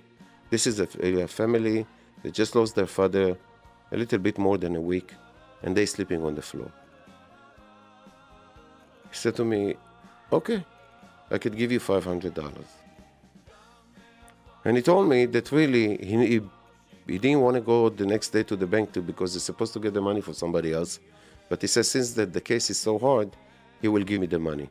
[0.50, 0.88] This is a,
[1.24, 1.86] a family
[2.24, 3.38] that just lost their father
[3.92, 5.14] a little bit more than a week
[5.64, 6.72] and they sleeping on the floor.
[9.10, 9.76] He said to me,
[10.32, 10.64] Okay,
[11.32, 12.54] I could give you $500.
[14.66, 16.42] And he told me that really he, he,
[17.08, 19.74] he didn't want to go the next day to the bank too because he's supposed
[19.74, 21.00] to get the money for somebody else.
[21.50, 23.36] But he says since that the case is so hard,
[23.82, 24.70] he will give me the money.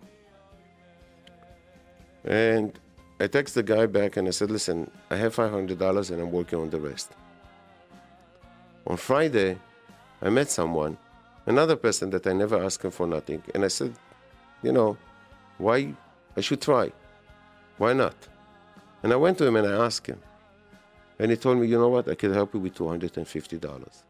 [2.24, 2.78] And
[3.18, 6.60] I text the guy back and I said, listen, I have $500 and I'm working
[6.60, 7.12] on the rest.
[8.88, 9.56] On Friday,
[10.22, 10.96] I met someone,
[11.44, 13.42] another person that I never asked him for nothing.
[13.54, 13.92] And I said,
[14.62, 14.96] you know,
[15.58, 15.94] why
[16.36, 16.90] I should try.
[17.76, 18.16] Why not?
[19.02, 20.20] And I went to him and I asked him.
[21.18, 24.02] And he told me, you know what, I can help you with $250.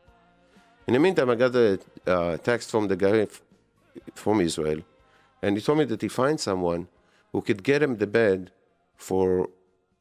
[0.87, 3.43] In the meantime, I got a uh, text from the guy f-
[4.15, 4.81] from Israel.
[5.43, 6.87] And he told me that he finds someone
[7.33, 8.53] who could get him the bed
[8.97, 9.49] for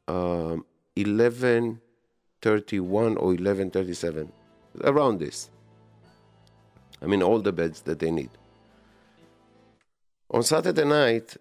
[0.06, 0.64] um,
[0.94, 4.32] 1131 or 1137,
[4.84, 5.50] around this.
[7.00, 8.30] I mean, all the beds that they need.
[10.30, 11.36] On Saturday night,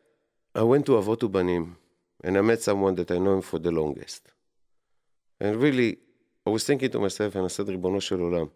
[0.55, 1.75] I went to Avotu Banim
[2.23, 4.31] and I met someone that I know him for the longest.
[5.39, 5.97] And really,
[6.45, 8.49] I was thinking to myself, and I said, Ribono Shel Olam,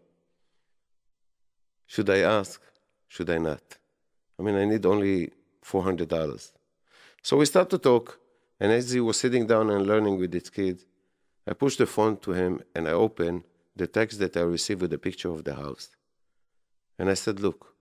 [1.85, 2.61] should I ask?
[3.07, 3.61] Should I not?
[4.39, 5.29] I mean, I need only
[5.63, 6.51] $400.
[7.21, 8.17] So we start to talk,
[8.59, 10.83] and as he was sitting down and learning with his kid,
[11.45, 13.43] I pushed the phone to him and I opened
[13.75, 15.89] the text that I received with a picture of the house.
[16.99, 17.75] And I said, Look,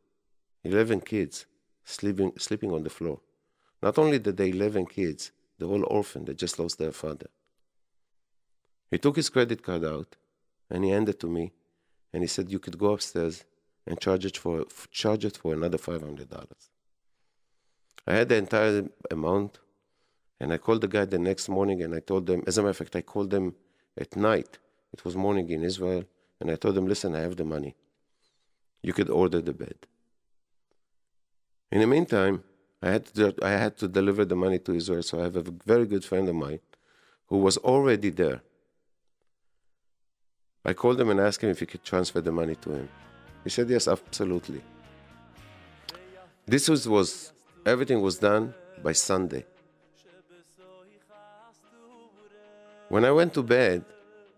[0.64, 1.47] 11 kids
[1.84, 3.20] sleeping, sleeping on the floor.
[3.82, 7.28] Not only did they 11 kids, they're all orphan, they just lost their father.
[8.91, 10.16] He took his credit card out
[10.70, 11.53] and he handed to me
[12.12, 13.45] and he said, You could go upstairs
[13.86, 16.26] and charge it for, charge it for another $500.
[18.07, 19.59] I had the entire amount
[20.41, 22.70] and I called the guy the next morning and I told them, as a matter
[22.70, 23.55] of fact, I called them
[23.97, 24.59] at night.
[24.93, 26.05] It was morning in Israel
[26.41, 27.74] and I told them, Listen, I have the money.
[28.82, 29.86] You could order the bed.
[31.70, 32.43] In the meantime,
[32.82, 35.45] I had to, I had to deliver the money to Israel, so I have a
[35.66, 36.61] very good friend of mine
[37.26, 38.41] who was already there.
[40.64, 42.88] I called him and asked him if he could transfer the money to him.
[43.45, 44.62] He said yes, absolutely.
[46.47, 47.32] This was, was
[47.64, 49.45] everything was done by Sunday.
[52.88, 53.84] When I went to bed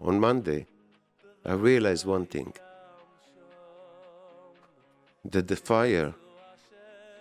[0.05, 0.67] on Monday,
[1.45, 2.53] I realized one thing
[5.25, 6.15] that the fire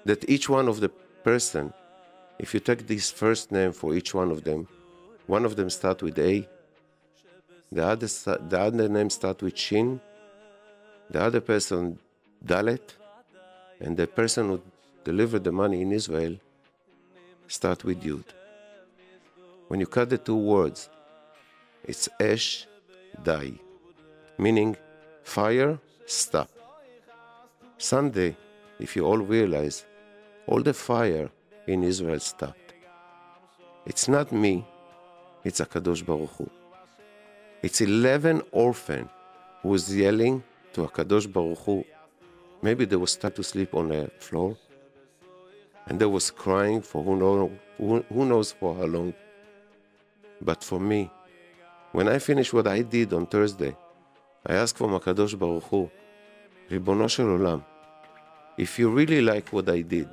[0.06, 0.90] that each one of the
[1.24, 1.74] person,
[2.40, 4.68] if you take this first name for each one of them,
[5.28, 6.48] one of them start with A,
[7.72, 10.02] the other the other name start with Shin,
[11.10, 12.00] the other person
[12.44, 12.82] Dalet,
[13.80, 14.62] and the person who
[15.04, 16.36] delivered the money in Israel
[17.48, 18.26] start with Yud.
[19.68, 20.90] When you cut the two words,
[21.84, 22.66] it's Esh
[23.24, 23.54] Dai,
[24.38, 24.76] meaning
[25.24, 26.50] fire, stop.
[27.78, 28.36] Sunday,
[28.80, 29.86] if you all realize,
[30.48, 31.30] all the fire
[31.68, 32.74] in Israel stopped.
[33.86, 34.66] It's not me,
[35.44, 36.50] it's Akadosh Baruch Hu.
[37.64, 39.10] It's 11 orphan
[39.62, 40.44] who was yelling
[40.74, 41.86] to Akadosh Baruch Hu.
[42.62, 44.58] Maybe they was stuck to sleep on the floor,
[45.88, 49.14] and they was crying for who, know, who, who knows for how long.
[50.42, 51.10] But for me,
[51.92, 53.76] when I finish what I did on Thursday,
[54.46, 55.92] I asked from Akadosh Baruch Hu,
[56.70, 57.64] Shel Olam,
[58.58, 60.10] if you really like what I did,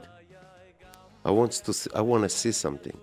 [1.25, 2.97] I want to see, I want to see something.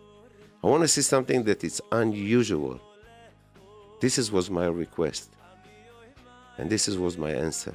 [0.64, 2.80] I want to see something that is unusual.
[4.00, 5.30] This is, was my request.
[6.58, 7.74] And this is, was my answer.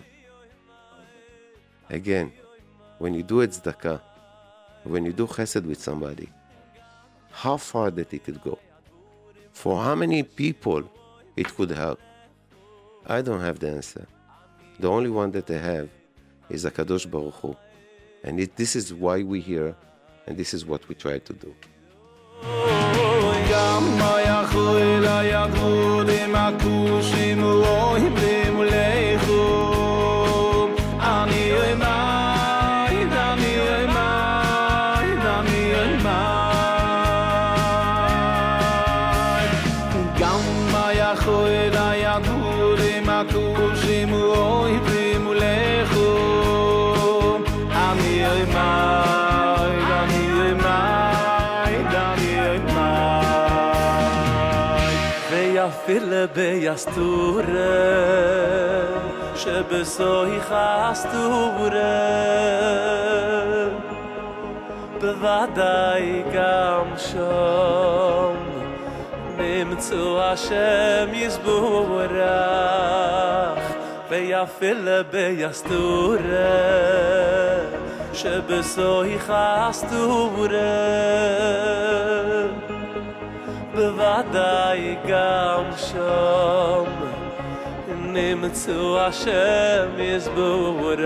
[1.89, 2.33] Again,
[2.99, 4.01] when you do it tzedakah,
[4.85, 6.29] when you do chesed with somebody,
[7.31, 8.59] how far that it could go,
[9.61, 10.83] for how many people
[11.37, 12.01] it could help.
[13.07, 14.07] I don't have the answer.
[14.79, 15.91] The only one that I have
[16.49, 17.55] is Akadosh Baruch Hu.
[18.25, 19.77] And it, this is why we're here,
[20.27, 21.55] and this is what we try to do.
[26.35, 27.41] Makushim
[56.27, 57.43] ביסטורה
[59.37, 61.81] שבסוי חסטורה
[65.01, 68.35] בוודאי גם שם
[69.39, 72.11] נמצאו השם יסבורך
[74.09, 76.19] ויפל ביסטורה
[78.13, 80.59] שבסוי חסטורה
[83.81, 86.85] בוודאי גם שם.
[88.13, 91.01] נמצאו השם יסבורך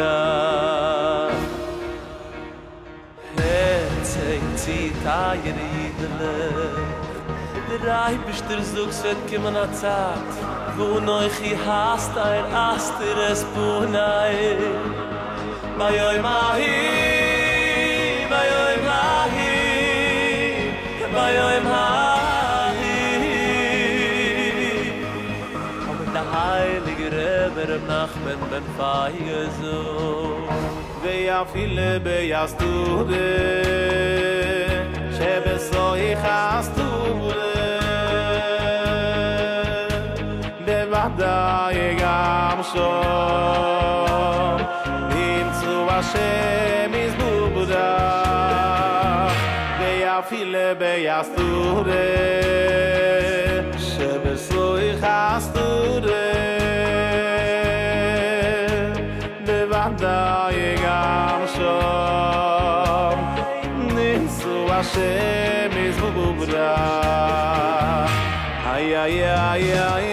[3.37, 7.13] Herzeng zieht eier Idelech
[7.71, 10.33] Der Eibisch der Suchs wird kommen a Zeit
[10.77, 14.37] Wo neuch i hast ein Aster es Bunai
[15.79, 16.81] Bei oi mahi
[18.33, 19.53] Bei oi mahi
[21.15, 22.04] Bei oi mahi
[27.74, 29.76] Rebbe Reb Nachmen ben Feige so
[31.02, 33.16] ויפעיל ביסטודה
[35.18, 37.36] שבסוי חסטודה
[40.66, 44.58] בוודאי גם שם
[45.10, 47.98] נמצאו השם יזבודה
[49.80, 51.94] ויפעיל ביסטודה
[53.78, 56.43] שבסוי חסטודה בוודאי
[60.84, 63.20] גם שם
[63.78, 66.76] נמצאו השם יזבודה
[68.66, 70.13] איי איי איי איי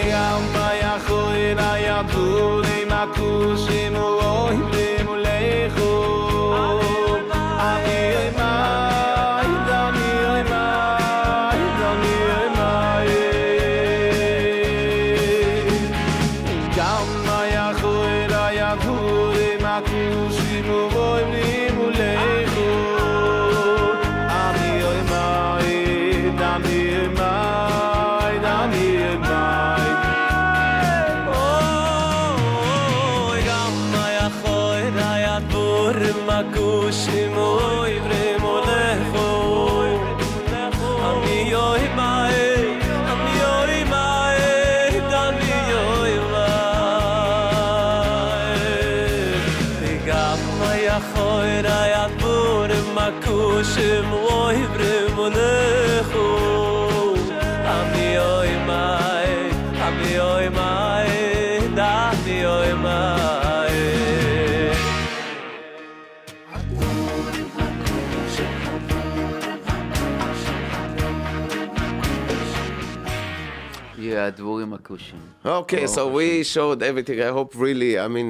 [74.11, 75.19] Yeah, הדבורים הכושים.
[75.45, 77.21] Okay, so we showed everything.
[77.21, 78.29] I hope really, I mean,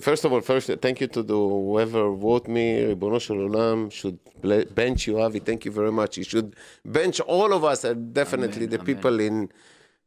[0.00, 4.18] first of all, first, thank you to the, whoever wrote me, Ribono Shel Olam, should
[4.42, 5.38] ble- bench you, Avi.
[5.38, 6.16] Thank you very much.
[6.18, 8.86] You should bench all of us, and definitely Amen, the amen.
[8.92, 9.34] people in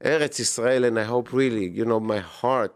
[0.04, 2.76] Eretz Israel, and I hope really, you know, my heart,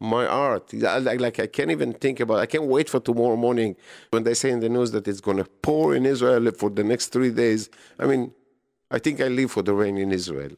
[0.00, 3.36] my art, I- like, like I can't even think about, I can't wait for tomorrow
[3.36, 3.76] morning
[4.10, 6.84] when they say in the news that it's going to pour in Israel for the
[6.92, 7.70] next three days.
[8.02, 8.32] I mean,
[8.90, 10.52] I think I live for the rain in Israel.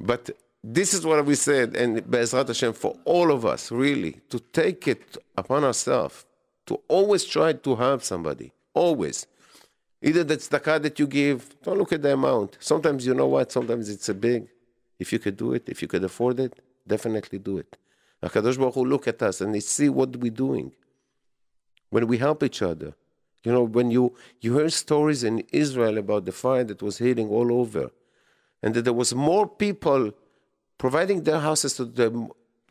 [0.00, 0.30] But
[0.64, 4.88] this is what we said, and Be'ezrat Hashem, for all of us, really, to take
[4.88, 6.24] it upon ourselves,
[6.66, 9.26] to always try to help somebody, always.
[10.02, 12.56] Either that's the tzedakah that you give, don't look at the amount.
[12.60, 14.48] Sometimes you know what, sometimes it's a big.
[14.98, 17.76] If you could do it, if you could afford it, definitely do it.
[18.22, 20.72] HaKadosh Baruch Hu look at us and they see what we're doing.
[21.90, 22.94] When we help each other.
[23.42, 27.28] You know, when you, you hear stories in Israel about the fire that was hitting
[27.30, 27.90] all over,
[28.62, 30.12] and that there was more people
[30.78, 32.28] providing their houses to the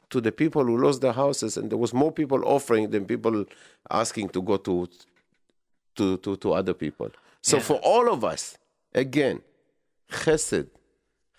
[0.10, 3.46] to the people who lost their houses, and there was more people offering than people
[3.92, 4.88] asking to go to
[5.96, 7.10] to to, to other people.
[7.42, 7.64] So Yeah.
[7.64, 8.58] for all of us,
[8.94, 9.42] again,
[10.12, 10.68] chesed,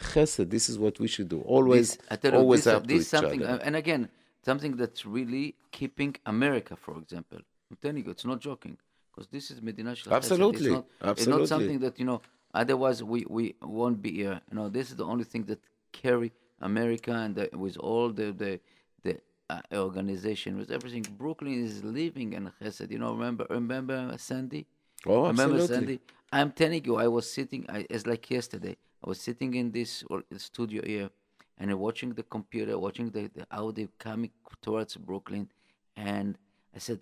[0.00, 0.48] chesed.
[0.50, 1.40] This is what we should do.
[1.42, 3.60] Always, This- I tell you, always this, to this each something, other.
[3.62, 4.08] uh, and again,
[4.44, 7.38] something that's really keeping America, for example.
[7.70, 8.76] I'm telling you, it's not joking,
[9.10, 10.86] because this is Medina Absolutely, It's not,
[11.18, 12.20] It's not something that you know.
[12.52, 14.40] Otherwise, we, we won't be here.
[14.50, 15.60] You know, this is the only thing that
[15.92, 18.60] carry America and the, with all the the
[19.02, 21.06] the uh, organization with everything.
[21.18, 22.90] Brooklyn is living in Chesed.
[22.90, 24.66] You know, remember remember Sandy.
[25.06, 25.76] Oh, Remember absolutely.
[25.76, 26.00] Sandy?
[26.32, 27.64] I'm telling you, I was sitting.
[27.68, 28.76] I, it's like yesterday.
[29.02, 30.04] I was sitting in this
[30.36, 31.10] studio here,
[31.56, 34.30] and watching the computer, watching the, the how they coming
[34.60, 35.50] towards Brooklyn,
[35.96, 36.36] and
[36.74, 37.00] I said,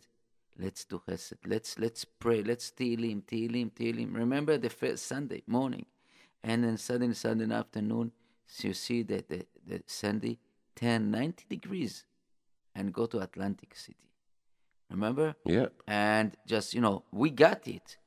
[0.58, 1.38] "Let's do chesed.
[1.46, 2.42] Let's let's pray.
[2.42, 5.86] Let's Tehillim, Tehillim, Tehillim." Remember the first Sunday morning,
[6.42, 8.12] and then suddenly Sunday afternoon,
[8.46, 10.38] so you see that the, the Sunday
[10.76, 12.04] 10, 90 degrees,
[12.74, 13.96] and go to Atlantic City.
[14.90, 15.34] Remember?
[15.44, 15.66] Yeah.
[15.86, 17.98] and just you know we got it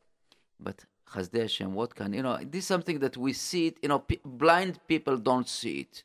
[0.59, 3.89] but Chasdei Hashem, what can you know this is something that we see it you
[3.89, 6.03] know pe- blind people don't see it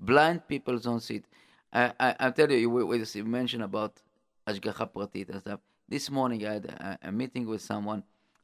[0.00, 1.24] blind people don't see it
[1.72, 4.02] I, I, I'll tell you we you mentioned about
[4.48, 8.02] Ashgacha Pratit and stuff this morning I had a, a meeting with someone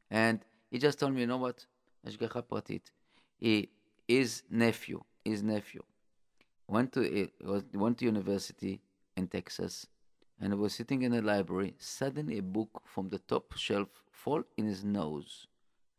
[0.09, 0.39] and
[0.69, 1.65] he just told me you know what
[3.39, 3.69] he,
[4.07, 5.83] his nephew his nephew
[6.67, 8.81] went to it was went to university
[9.15, 9.87] in Texas
[10.39, 11.75] and was sitting in the library.
[11.77, 15.47] Suddenly, a book from the top shelf fall in his nose,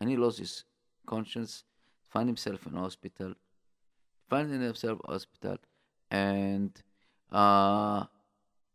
[0.00, 0.64] and he lost his
[1.06, 1.64] conscience.
[2.10, 3.34] Found himself in hospital.
[4.28, 5.56] Found himself in hospital,
[6.10, 6.70] and
[7.32, 8.04] uh,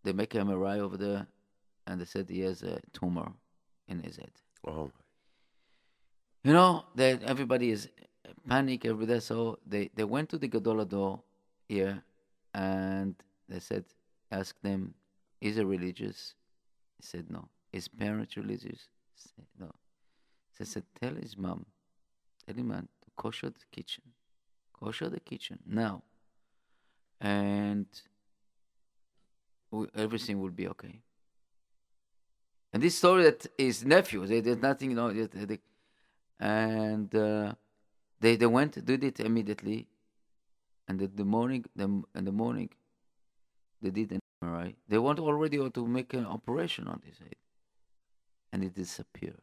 [0.03, 1.28] they make an MRI over there,
[1.89, 3.31] and they said he has a tumor
[3.87, 4.31] in his head.
[4.65, 4.91] Oh,
[6.43, 7.89] you know that everybody is
[8.47, 11.25] panic every day so they they went to the gadol
[11.67, 12.03] here
[12.53, 13.15] and
[13.49, 13.83] they said
[14.31, 14.93] ask them
[15.41, 16.35] is he religious?
[16.97, 17.47] He said no.
[17.71, 18.87] His parents religious?
[19.15, 19.71] He said no.
[20.57, 21.65] They said tell his mom
[22.45, 24.03] tell him man to kosher the kitchen
[24.79, 26.03] kosher the kitchen now
[27.19, 27.87] and
[29.71, 31.01] we, everything will be okay
[32.72, 35.59] and this story that his nephew, they did nothing, you know, they,
[36.39, 37.53] and uh,
[38.20, 39.88] they they went did it immediately,
[40.88, 42.70] and in the morning, the, in the morning,
[43.82, 44.76] they did an MRI.
[44.88, 47.36] They want already to make an operation on his head,
[48.51, 49.36] and it disappear.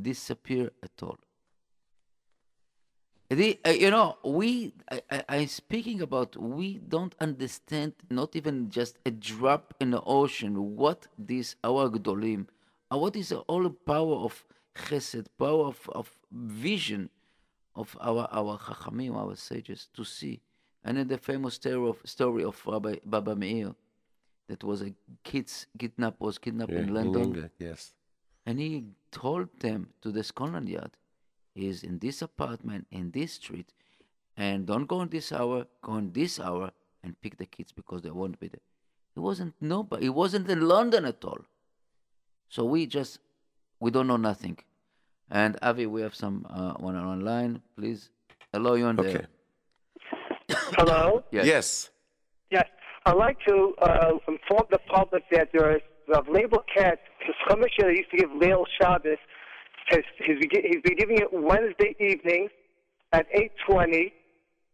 [0.00, 1.18] Disappear at all.
[3.30, 8.70] The, uh, you know, we, I, I, I'm speaking about, we don't understand, not even
[8.70, 12.46] just a drop in the ocean, what this, our Gdolim,
[12.90, 17.10] uh, what is all the power of chesed, power of, of vision
[17.76, 20.40] of our, our Chachamim, our sages, to see.
[20.82, 23.74] And then the famous story of, story of Rabbi Baba Meir,
[24.48, 27.22] that was a kid's kidnap, was kidnapped yeah, in in London.
[27.22, 27.92] England, yes.
[28.46, 30.92] And he told them to the Scotland Yard,
[31.58, 33.72] is in this apartment, in this street,
[34.36, 36.70] and don't go in this hour, go in this hour
[37.02, 38.60] and pick the kids because they won't be there.
[39.16, 40.06] It wasn't nobody.
[40.06, 41.40] it wasn't in London at all.
[42.48, 43.18] So we just,
[43.80, 44.58] we don't know nothing.
[45.30, 47.60] And Avi, we have some uh, one online.
[47.76, 48.08] Please,
[48.52, 49.12] hello, you on Okay.
[49.12, 49.28] there?
[50.78, 51.24] Hello?
[51.30, 51.46] Yes.
[51.46, 51.90] Yes.
[52.50, 52.66] Yes.
[53.04, 57.76] I'd like to uh, inform the public that there is the label cat, the Chumash
[57.78, 59.18] that used to give Leil Shabbos,
[59.90, 62.50] has, he's, he's been giving it Wednesday evenings
[63.12, 63.26] at
[63.68, 64.12] 8.20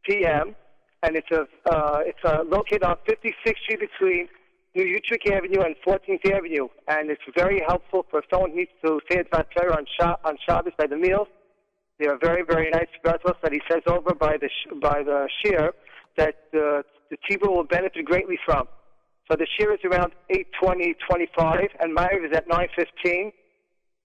[0.04, 0.54] p.m.,
[1.02, 4.28] and it's, a, uh, it's uh, located on 56th Street between
[4.74, 9.22] New Utrecht Avenue and 14th Avenue, and it's very helpful for someone needs to say
[9.22, 11.28] Advat Torah on, Sha- on Shabbos by the meals.
[12.00, 15.28] They are very, very nice brattos that he sends over by the sh- by the
[15.44, 15.70] shiur
[16.16, 18.66] that uh, the people will benefit greatly from.
[19.30, 23.32] So the shiur is around 8:20, 25, and Meir is at 9:15.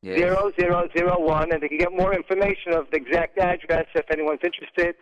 [0.00, 0.16] Yes.
[0.20, 4.04] zero zero zero one, and they can get more information of the exact address if
[4.12, 4.94] anyone's interested,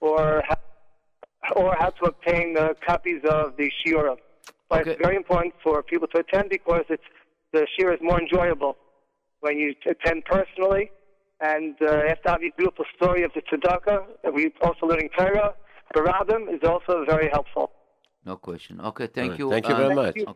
[0.00, 0.56] or how,
[1.56, 4.16] or how to obtain the copies of the shiurim.
[4.68, 4.90] But Okay.
[4.92, 7.02] it's very important for people to attend because it's
[7.52, 8.76] the shiur is more enjoyable
[9.40, 10.92] when you attend personally.
[11.40, 15.56] And uh, after having a beautiful story of the tzedakah, and we also learning Torah,
[15.94, 17.70] the rabbim is also very helpful.
[18.24, 18.80] No question.
[18.80, 19.50] Okay, thank right, you.
[19.50, 20.14] thank you uh, very much.
[20.14, 20.34] Thank you.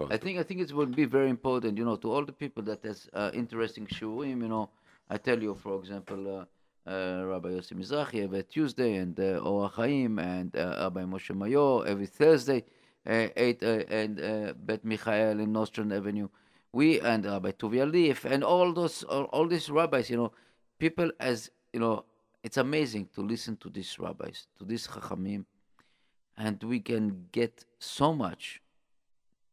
[0.00, 0.14] Okay.
[0.14, 2.62] I think I think it will be very important, you know, to all the people
[2.64, 4.42] that has uh, interesting shurim.
[4.42, 4.70] You know,
[5.08, 6.46] I tell you, for example,
[6.86, 11.34] uh, uh, Rabbi Yossi Mizrahi every Tuesday, and uh, Or Chaim, and uh, Rabbi Moshe
[11.34, 12.64] Mayo every Thursday,
[13.06, 16.28] uh, eight uh, and uh, Bet Michael in Nostrand Avenue.
[16.72, 20.32] We and Rabbi Tuvia Leaf and all those all, all these rabbis, you know,
[20.78, 22.04] people as you know,
[22.44, 25.44] it's amazing to listen to these rabbis, to these chachamim,
[26.36, 28.60] and we can get so much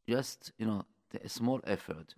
[0.07, 0.83] just you know
[1.23, 2.15] a small effort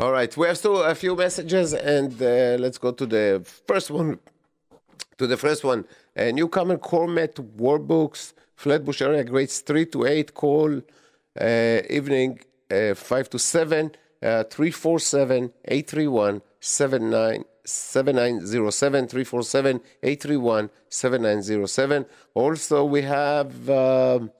[0.00, 3.90] All right, we have still a few messages, and uh, let's go to the first
[3.90, 4.18] one.
[5.18, 5.84] To the first one,
[6.16, 10.32] uh, newcomer Cormet Workbooks, Flatbush area, grades three to eight.
[10.32, 10.80] Call
[11.38, 12.40] uh, evening
[12.70, 13.92] uh, five to seven,
[14.22, 17.44] uh, three four seven eight three one seven nine.
[17.70, 22.06] 7907 347 831 7907.
[22.34, 24.30] Also, we have um,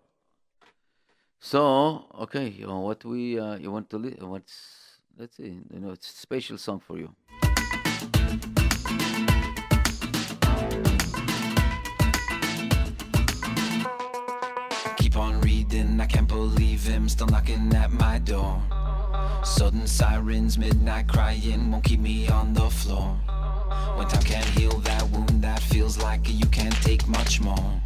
[1.40, 4.56] so okay you know, what we uh, you want to li- what's
[5.20, 7.10] let's see you know it's a special song for you
[14.98, 18.62] Keep on reading, I can't believe him still knocking at my door.
[19.44, 23.18] Sudden sirens, midnight crying won't keep me on the floor.
[23.98, 25.33] When time can't heal that wound, that
[25.74, 27.82] feels like you can't take much more.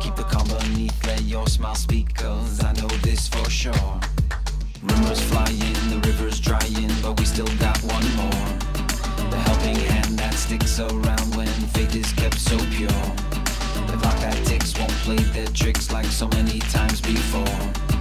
[0.00, 4.00] Keep the calm beneath, let your smile speak, cause I know this for sure.
[4.84, 8.46] Rumors flying, the river's drying, but we still got one more.
[9.32, 13.02] The helping hand that sticks around when faith is kept so pure.
[13.88, 17.93] The clock that ticks won't play their tricks like so many times before.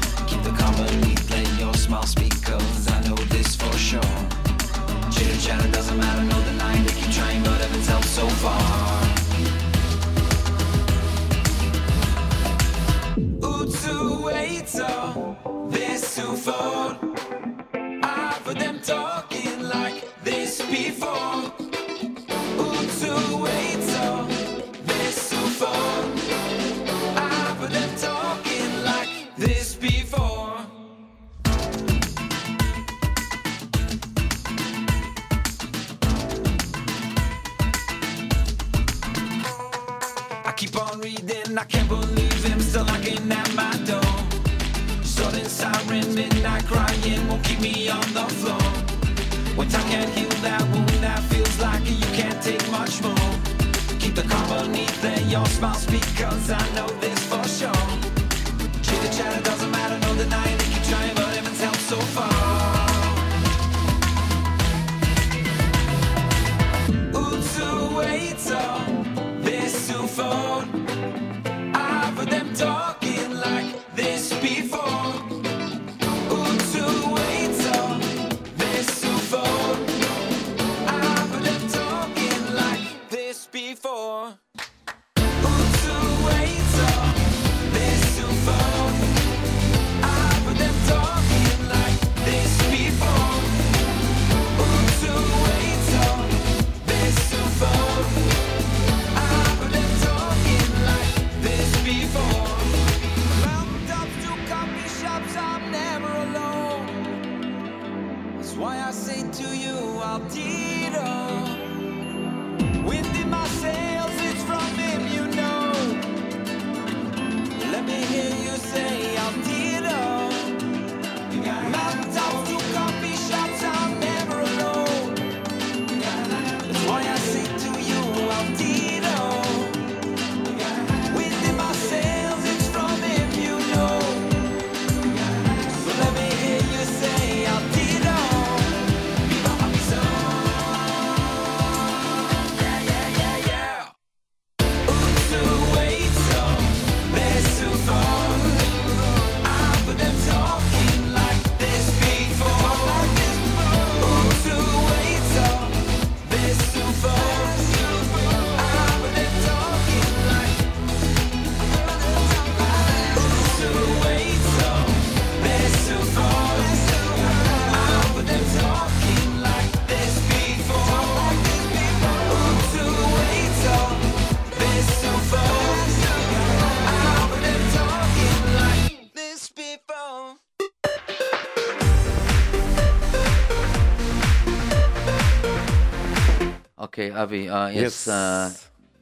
[187.16, 187.50] Avi.
[187.50, 187.82] Uh, yes.
[187.82, 188.08] Yes.
[188.08, 188.52] Uh,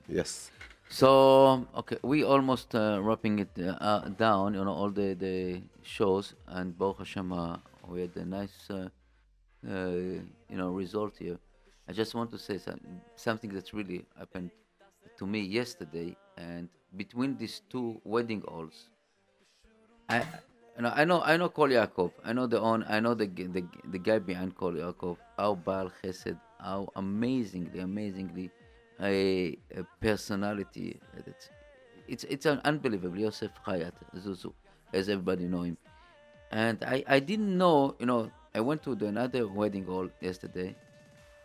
[0.07, 0.51] yes.
[0.89, 4.53] So okay, we almost uh, wrapping it uh, uh, down.
[4.53, 7.57] You know all the the shows, and Baruch Hashem, uh,
[7.87, 8.89] we had a nice, uh,
[9.67, 9.89] uh,
[10.51, 11.39] you know, result here.
[11.87, 12.79] I just want to say some,
[13.15, 14.51] something that's really happened
[15.17, 18.89] to me yesterday, and between these two wedding halls,
[20.09, 20.25] I.
[20.77, 22.11] You know, I know, I know Kol Yaakov.
[22.23, 22.85] I know the own.
[22.87, 25.17] I know the the the guy behind Kol Yaakov.
[25.37, 26.39] How Baal Chesed.
[26.61, 28.51] How amazingly, amazingly,
[29.01, 30.99] a, a personality.
[31.25, 31.49] That's,
[32.07, 33.17] it's it's an unbelievable.
[33.17, 34.53] Yosef Hayat Zuzu,
[34.93, 35.77] as everybody know him.
[36.51, 40.75] And I, I didn't know, you know, I went to the another wedding hall yesterday,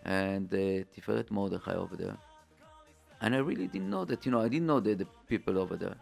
[0.05, 2.17] and uh, Tiferet Mordechai over there,
[3.21, 5.77] and I really didn't know that, you know, I didn't know the, the people over
[5.77, 5.95] there,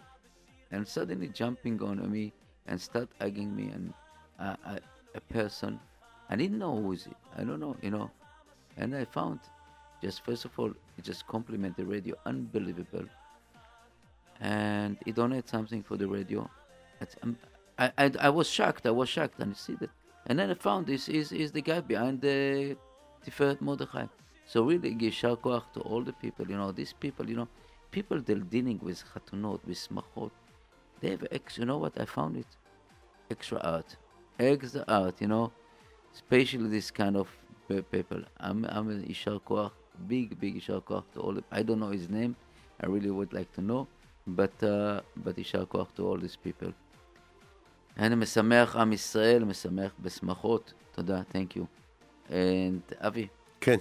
[0.70, 2.32] and suddenly jumping on me
[2.66, 3.92] and start hugging me and
[4.40, 4.80] uh, a,
[5.14, 5.78] a person,
[6.30, 8.10] I didn't know who is it, I don't know, you know,
[8.76, 9.40] and I found,
[10.02, 13.04] just first of all, it just compliment the radio, unbelievable,
[14.40, 16.48] and he donated something for the radio.
[17.22, 17.36] Um,
[17.78, 18.86] I, I, I was shocked.
[18.86, 19.90] I was shocked, and you see that.
[20.26, 22.76] And then I found this is is the guy behind the
[23.24, 24.06] Tiferet Mordechai.
[24.46, 26.46] So really, Yishar Koach to all the people.
[26.48, 27.28] You know, these people.
[27.28, 27.48] You know,
[27.90, 30.30] people they're dealing with chatunot, with smachot.
[31.00, 31.58] They have ex.
[31.58, 32.00] You know what?
[32.00, 32.46] I found it.
[33.30, 33.96] Extra art,
[34.38, 35.20] extra art.
[35.20, 35.52] You know,
[36.14, 37.28] especially this kind of
[37.91, 38.21] people.
[38.39, 39.71] I'm I'm a Yishar Koach,
[40.07, 41.33] big big Yishar Koach to all.
[41.33, 42.35] The, I don't know his name.
[42.81, 43.87] I really would like to know,
[44.27, 46.73] but uh, but Yishar Koach to all these people.
[47.97, 50.73] אני משמח עם ישראל, משמח בשמחות.
[50.91, 51.65] תודה, thank you.
[52.29, 53.27] And אבי,
[53.61, 53.77] כן.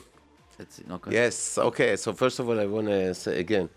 [0.59, 1.13] that's it, okay.
[1.13, 1.59] Yes.
[1.59, 1.97] Okay.
[1.97, 3.69] So first of all, I want to say again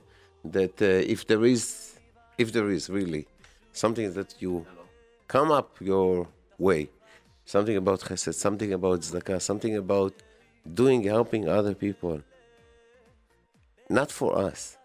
[0.43, 1.93] that uh, if there is,
[2.37, 3.27] if there is really
[3.71, 4.65] something that you
[5.27, 6.89] come up your way,
[7.46, 10.12] something about chesed, something about tzedakah, something about
[10.74, 12.20] doing, helping other people,
[13.88, 14.76] not for us,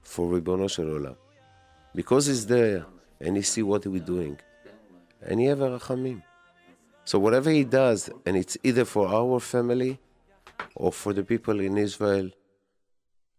[0.00, 1.16] for Ribono Shel
[1.94, 2.86] because he's there
[3.20, 4.38] and he see what we're doing,
[5.20, 6.22] and he have a rachamim.
[7.04, 9.98] So whatever he does, and it's either for our family
[10.74, 12.30] or for the people in Israel,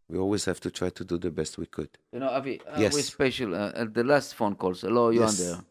[0.10, 1.90] we always have to try to do the best we could.
[2.12, 2.94] You know, Avi, uh, Yes.
[2.94, 3.56] we're special.
[3.56, 4.82] Uh, uh, the last phone calls.
[4.82, 5.40] Hello, you Yes.
[5.40, 5.66] on there?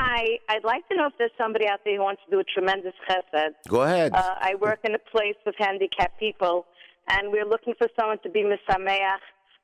[0.00, 2.44] Hi, I'd like to know if there's somebody out there who wants to do a
[2.44, 3.54] tremendous chesed.
[3.68, 4.12] Go ahead.
[4.14, 6.66] Uh, I work in a place with handicapped people,
[7.08, 9.18] and we're looking for someone to be misameach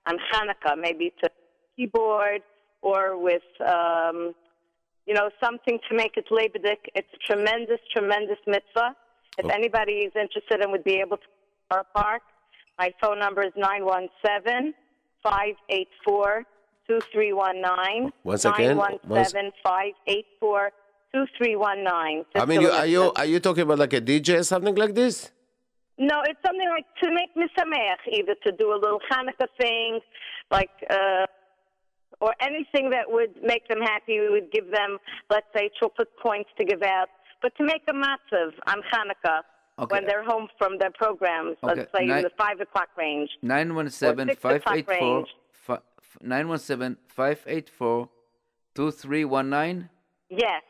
[0.08, 1.30] on Hanukkah, maybe to
[1.76, 2.40] keyboard
[2.82, 4.34] or with, um,
[5.06, 6.82] you know, something to make it lebedik.
[6.96, 8.96] It's a tremendous, tremendous mitzvah.
[9.38, 9.50] If Oh.
[9.50, 11.28] anybody is interested and would be able to
[11.70, 12.22] our park,
[12.76, 14.74] my phone number is 917
[15.22, 16.44] 584
[16.86, 18.12] 2319.
[18.24, 20.72] Once again, once- 917 584
[21.12, 22.24] 2319.
[22.34, 24.94] I mean, you, are you are you talking about like a DJ or something like
[24.94, 25.30] this?
[25.96, 30.00] No, it's something like to make misameach, either to do a little Hanukkah thing,
[30.50, 31.26] like, uh,
[32.20, 34.18] or anything that would make them happy.
[34.18, 34.98] We would give them,
[35.30, 37.08] let's say, chocolate points to give out.
[37.42, 39.42] But to make a matzav on Hanukkah
[39.78, 39.94] Okay.
[39.94, 43.30] when they're home from their programs, Okay, let's say ni- in the five o'clock range.
[43.42, 45.28] 917 Or six 584 range.
[46.20, 48.08] 917 584
[48.74, 49.88] 2319.
[50.30, 50.62] Yes.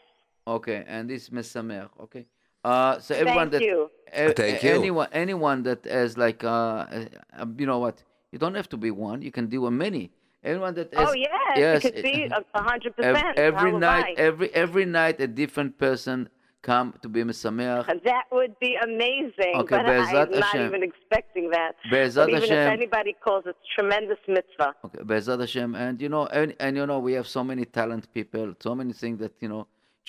[0.47, 1.89] Okay, and this Mesameach.
[2.01, 2.27] Okay.
[2.65, 3.91] Uh, so everyone Thank that you.
[4.13, 4.73] a- Thank a- you.
[4.75, 8.77] anyone anyone that has like uh, uh, um, you know what you don't have to
[8.79, 10.11] be one you can do a many
[10.43, 11.31] anyone that has Oh, yes.
[11.57, 13.39] yes it could be a a hundred percent.
[13.39, 14.29] every night Halavai.
[14.29, 16.29] every every night a different person
[16.71, 20.67] come to be Mesameach That would be amazing, Okay, but Be'ezrat I'm not Hashem.
[20.71, 21.73] even expecting that.
[21.93, 22.59] Be'ezrat but even Hashem.
[22.67, 24.71] if anybody calls it tremendous mitzvah.
[24.87, 28.05] Okay, Be'ezrat Hashem, and you know, and, and you know, we have so many talent
[28.17, 29.63] people, so many things that you know,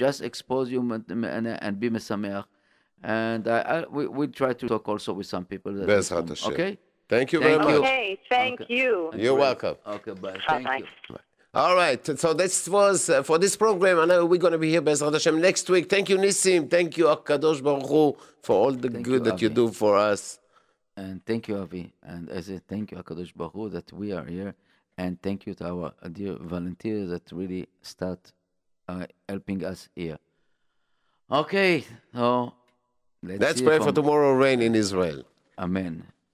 [0.04, 1.04] just expose you and,
[1.38, 2.46] and, and be mesameach.
[3.04, 5.72] And I, I, we we try to talk also with some people.
[5.78, 6.54] That Be'ezrat come, Hashem.
[6.54, 6.72] Okay.
[7.08, 7.82] Thank you Thank very you.
[7.82, 7.90] much.
[7.92, 8.74] Okay, thank Okay.
[8.78, 8.92] you.
[9.24, 9.76] You're welcome.
[9.96, 10.40] Okay, bye.
[10.48, 10.84] Thank Bye-bye.
[11.12, 11.18] you.
[11.56, 12.06] All right.
[12.20, 14.00] So this was uh, for this program.
[14.00, 15.90] I know we're going to be here, Be'ezrat Hashem, next week.
[15.90, 16.70] Thank you, Nissim.
[16.70, 19.98] Thank you, Akadosh Baruch Hu, for all the Thank good you, that you do for
[19.98, 20.38] us.
[20.98, 21.94] And thank you, Avi.
[22.04, 24.54] And as a thank you, Akadosh Baruch Hu, that we are here.
[24.98, 28.34] And thank you to our dear volunteers that really start
[28.90, 30.18] uh, helping us here.
[31.32, 32.54] Okay, so
[33.24, 35.24] let's, Let's pray for tomorrow rain in Israel.
[35.58, 36.06] Amen.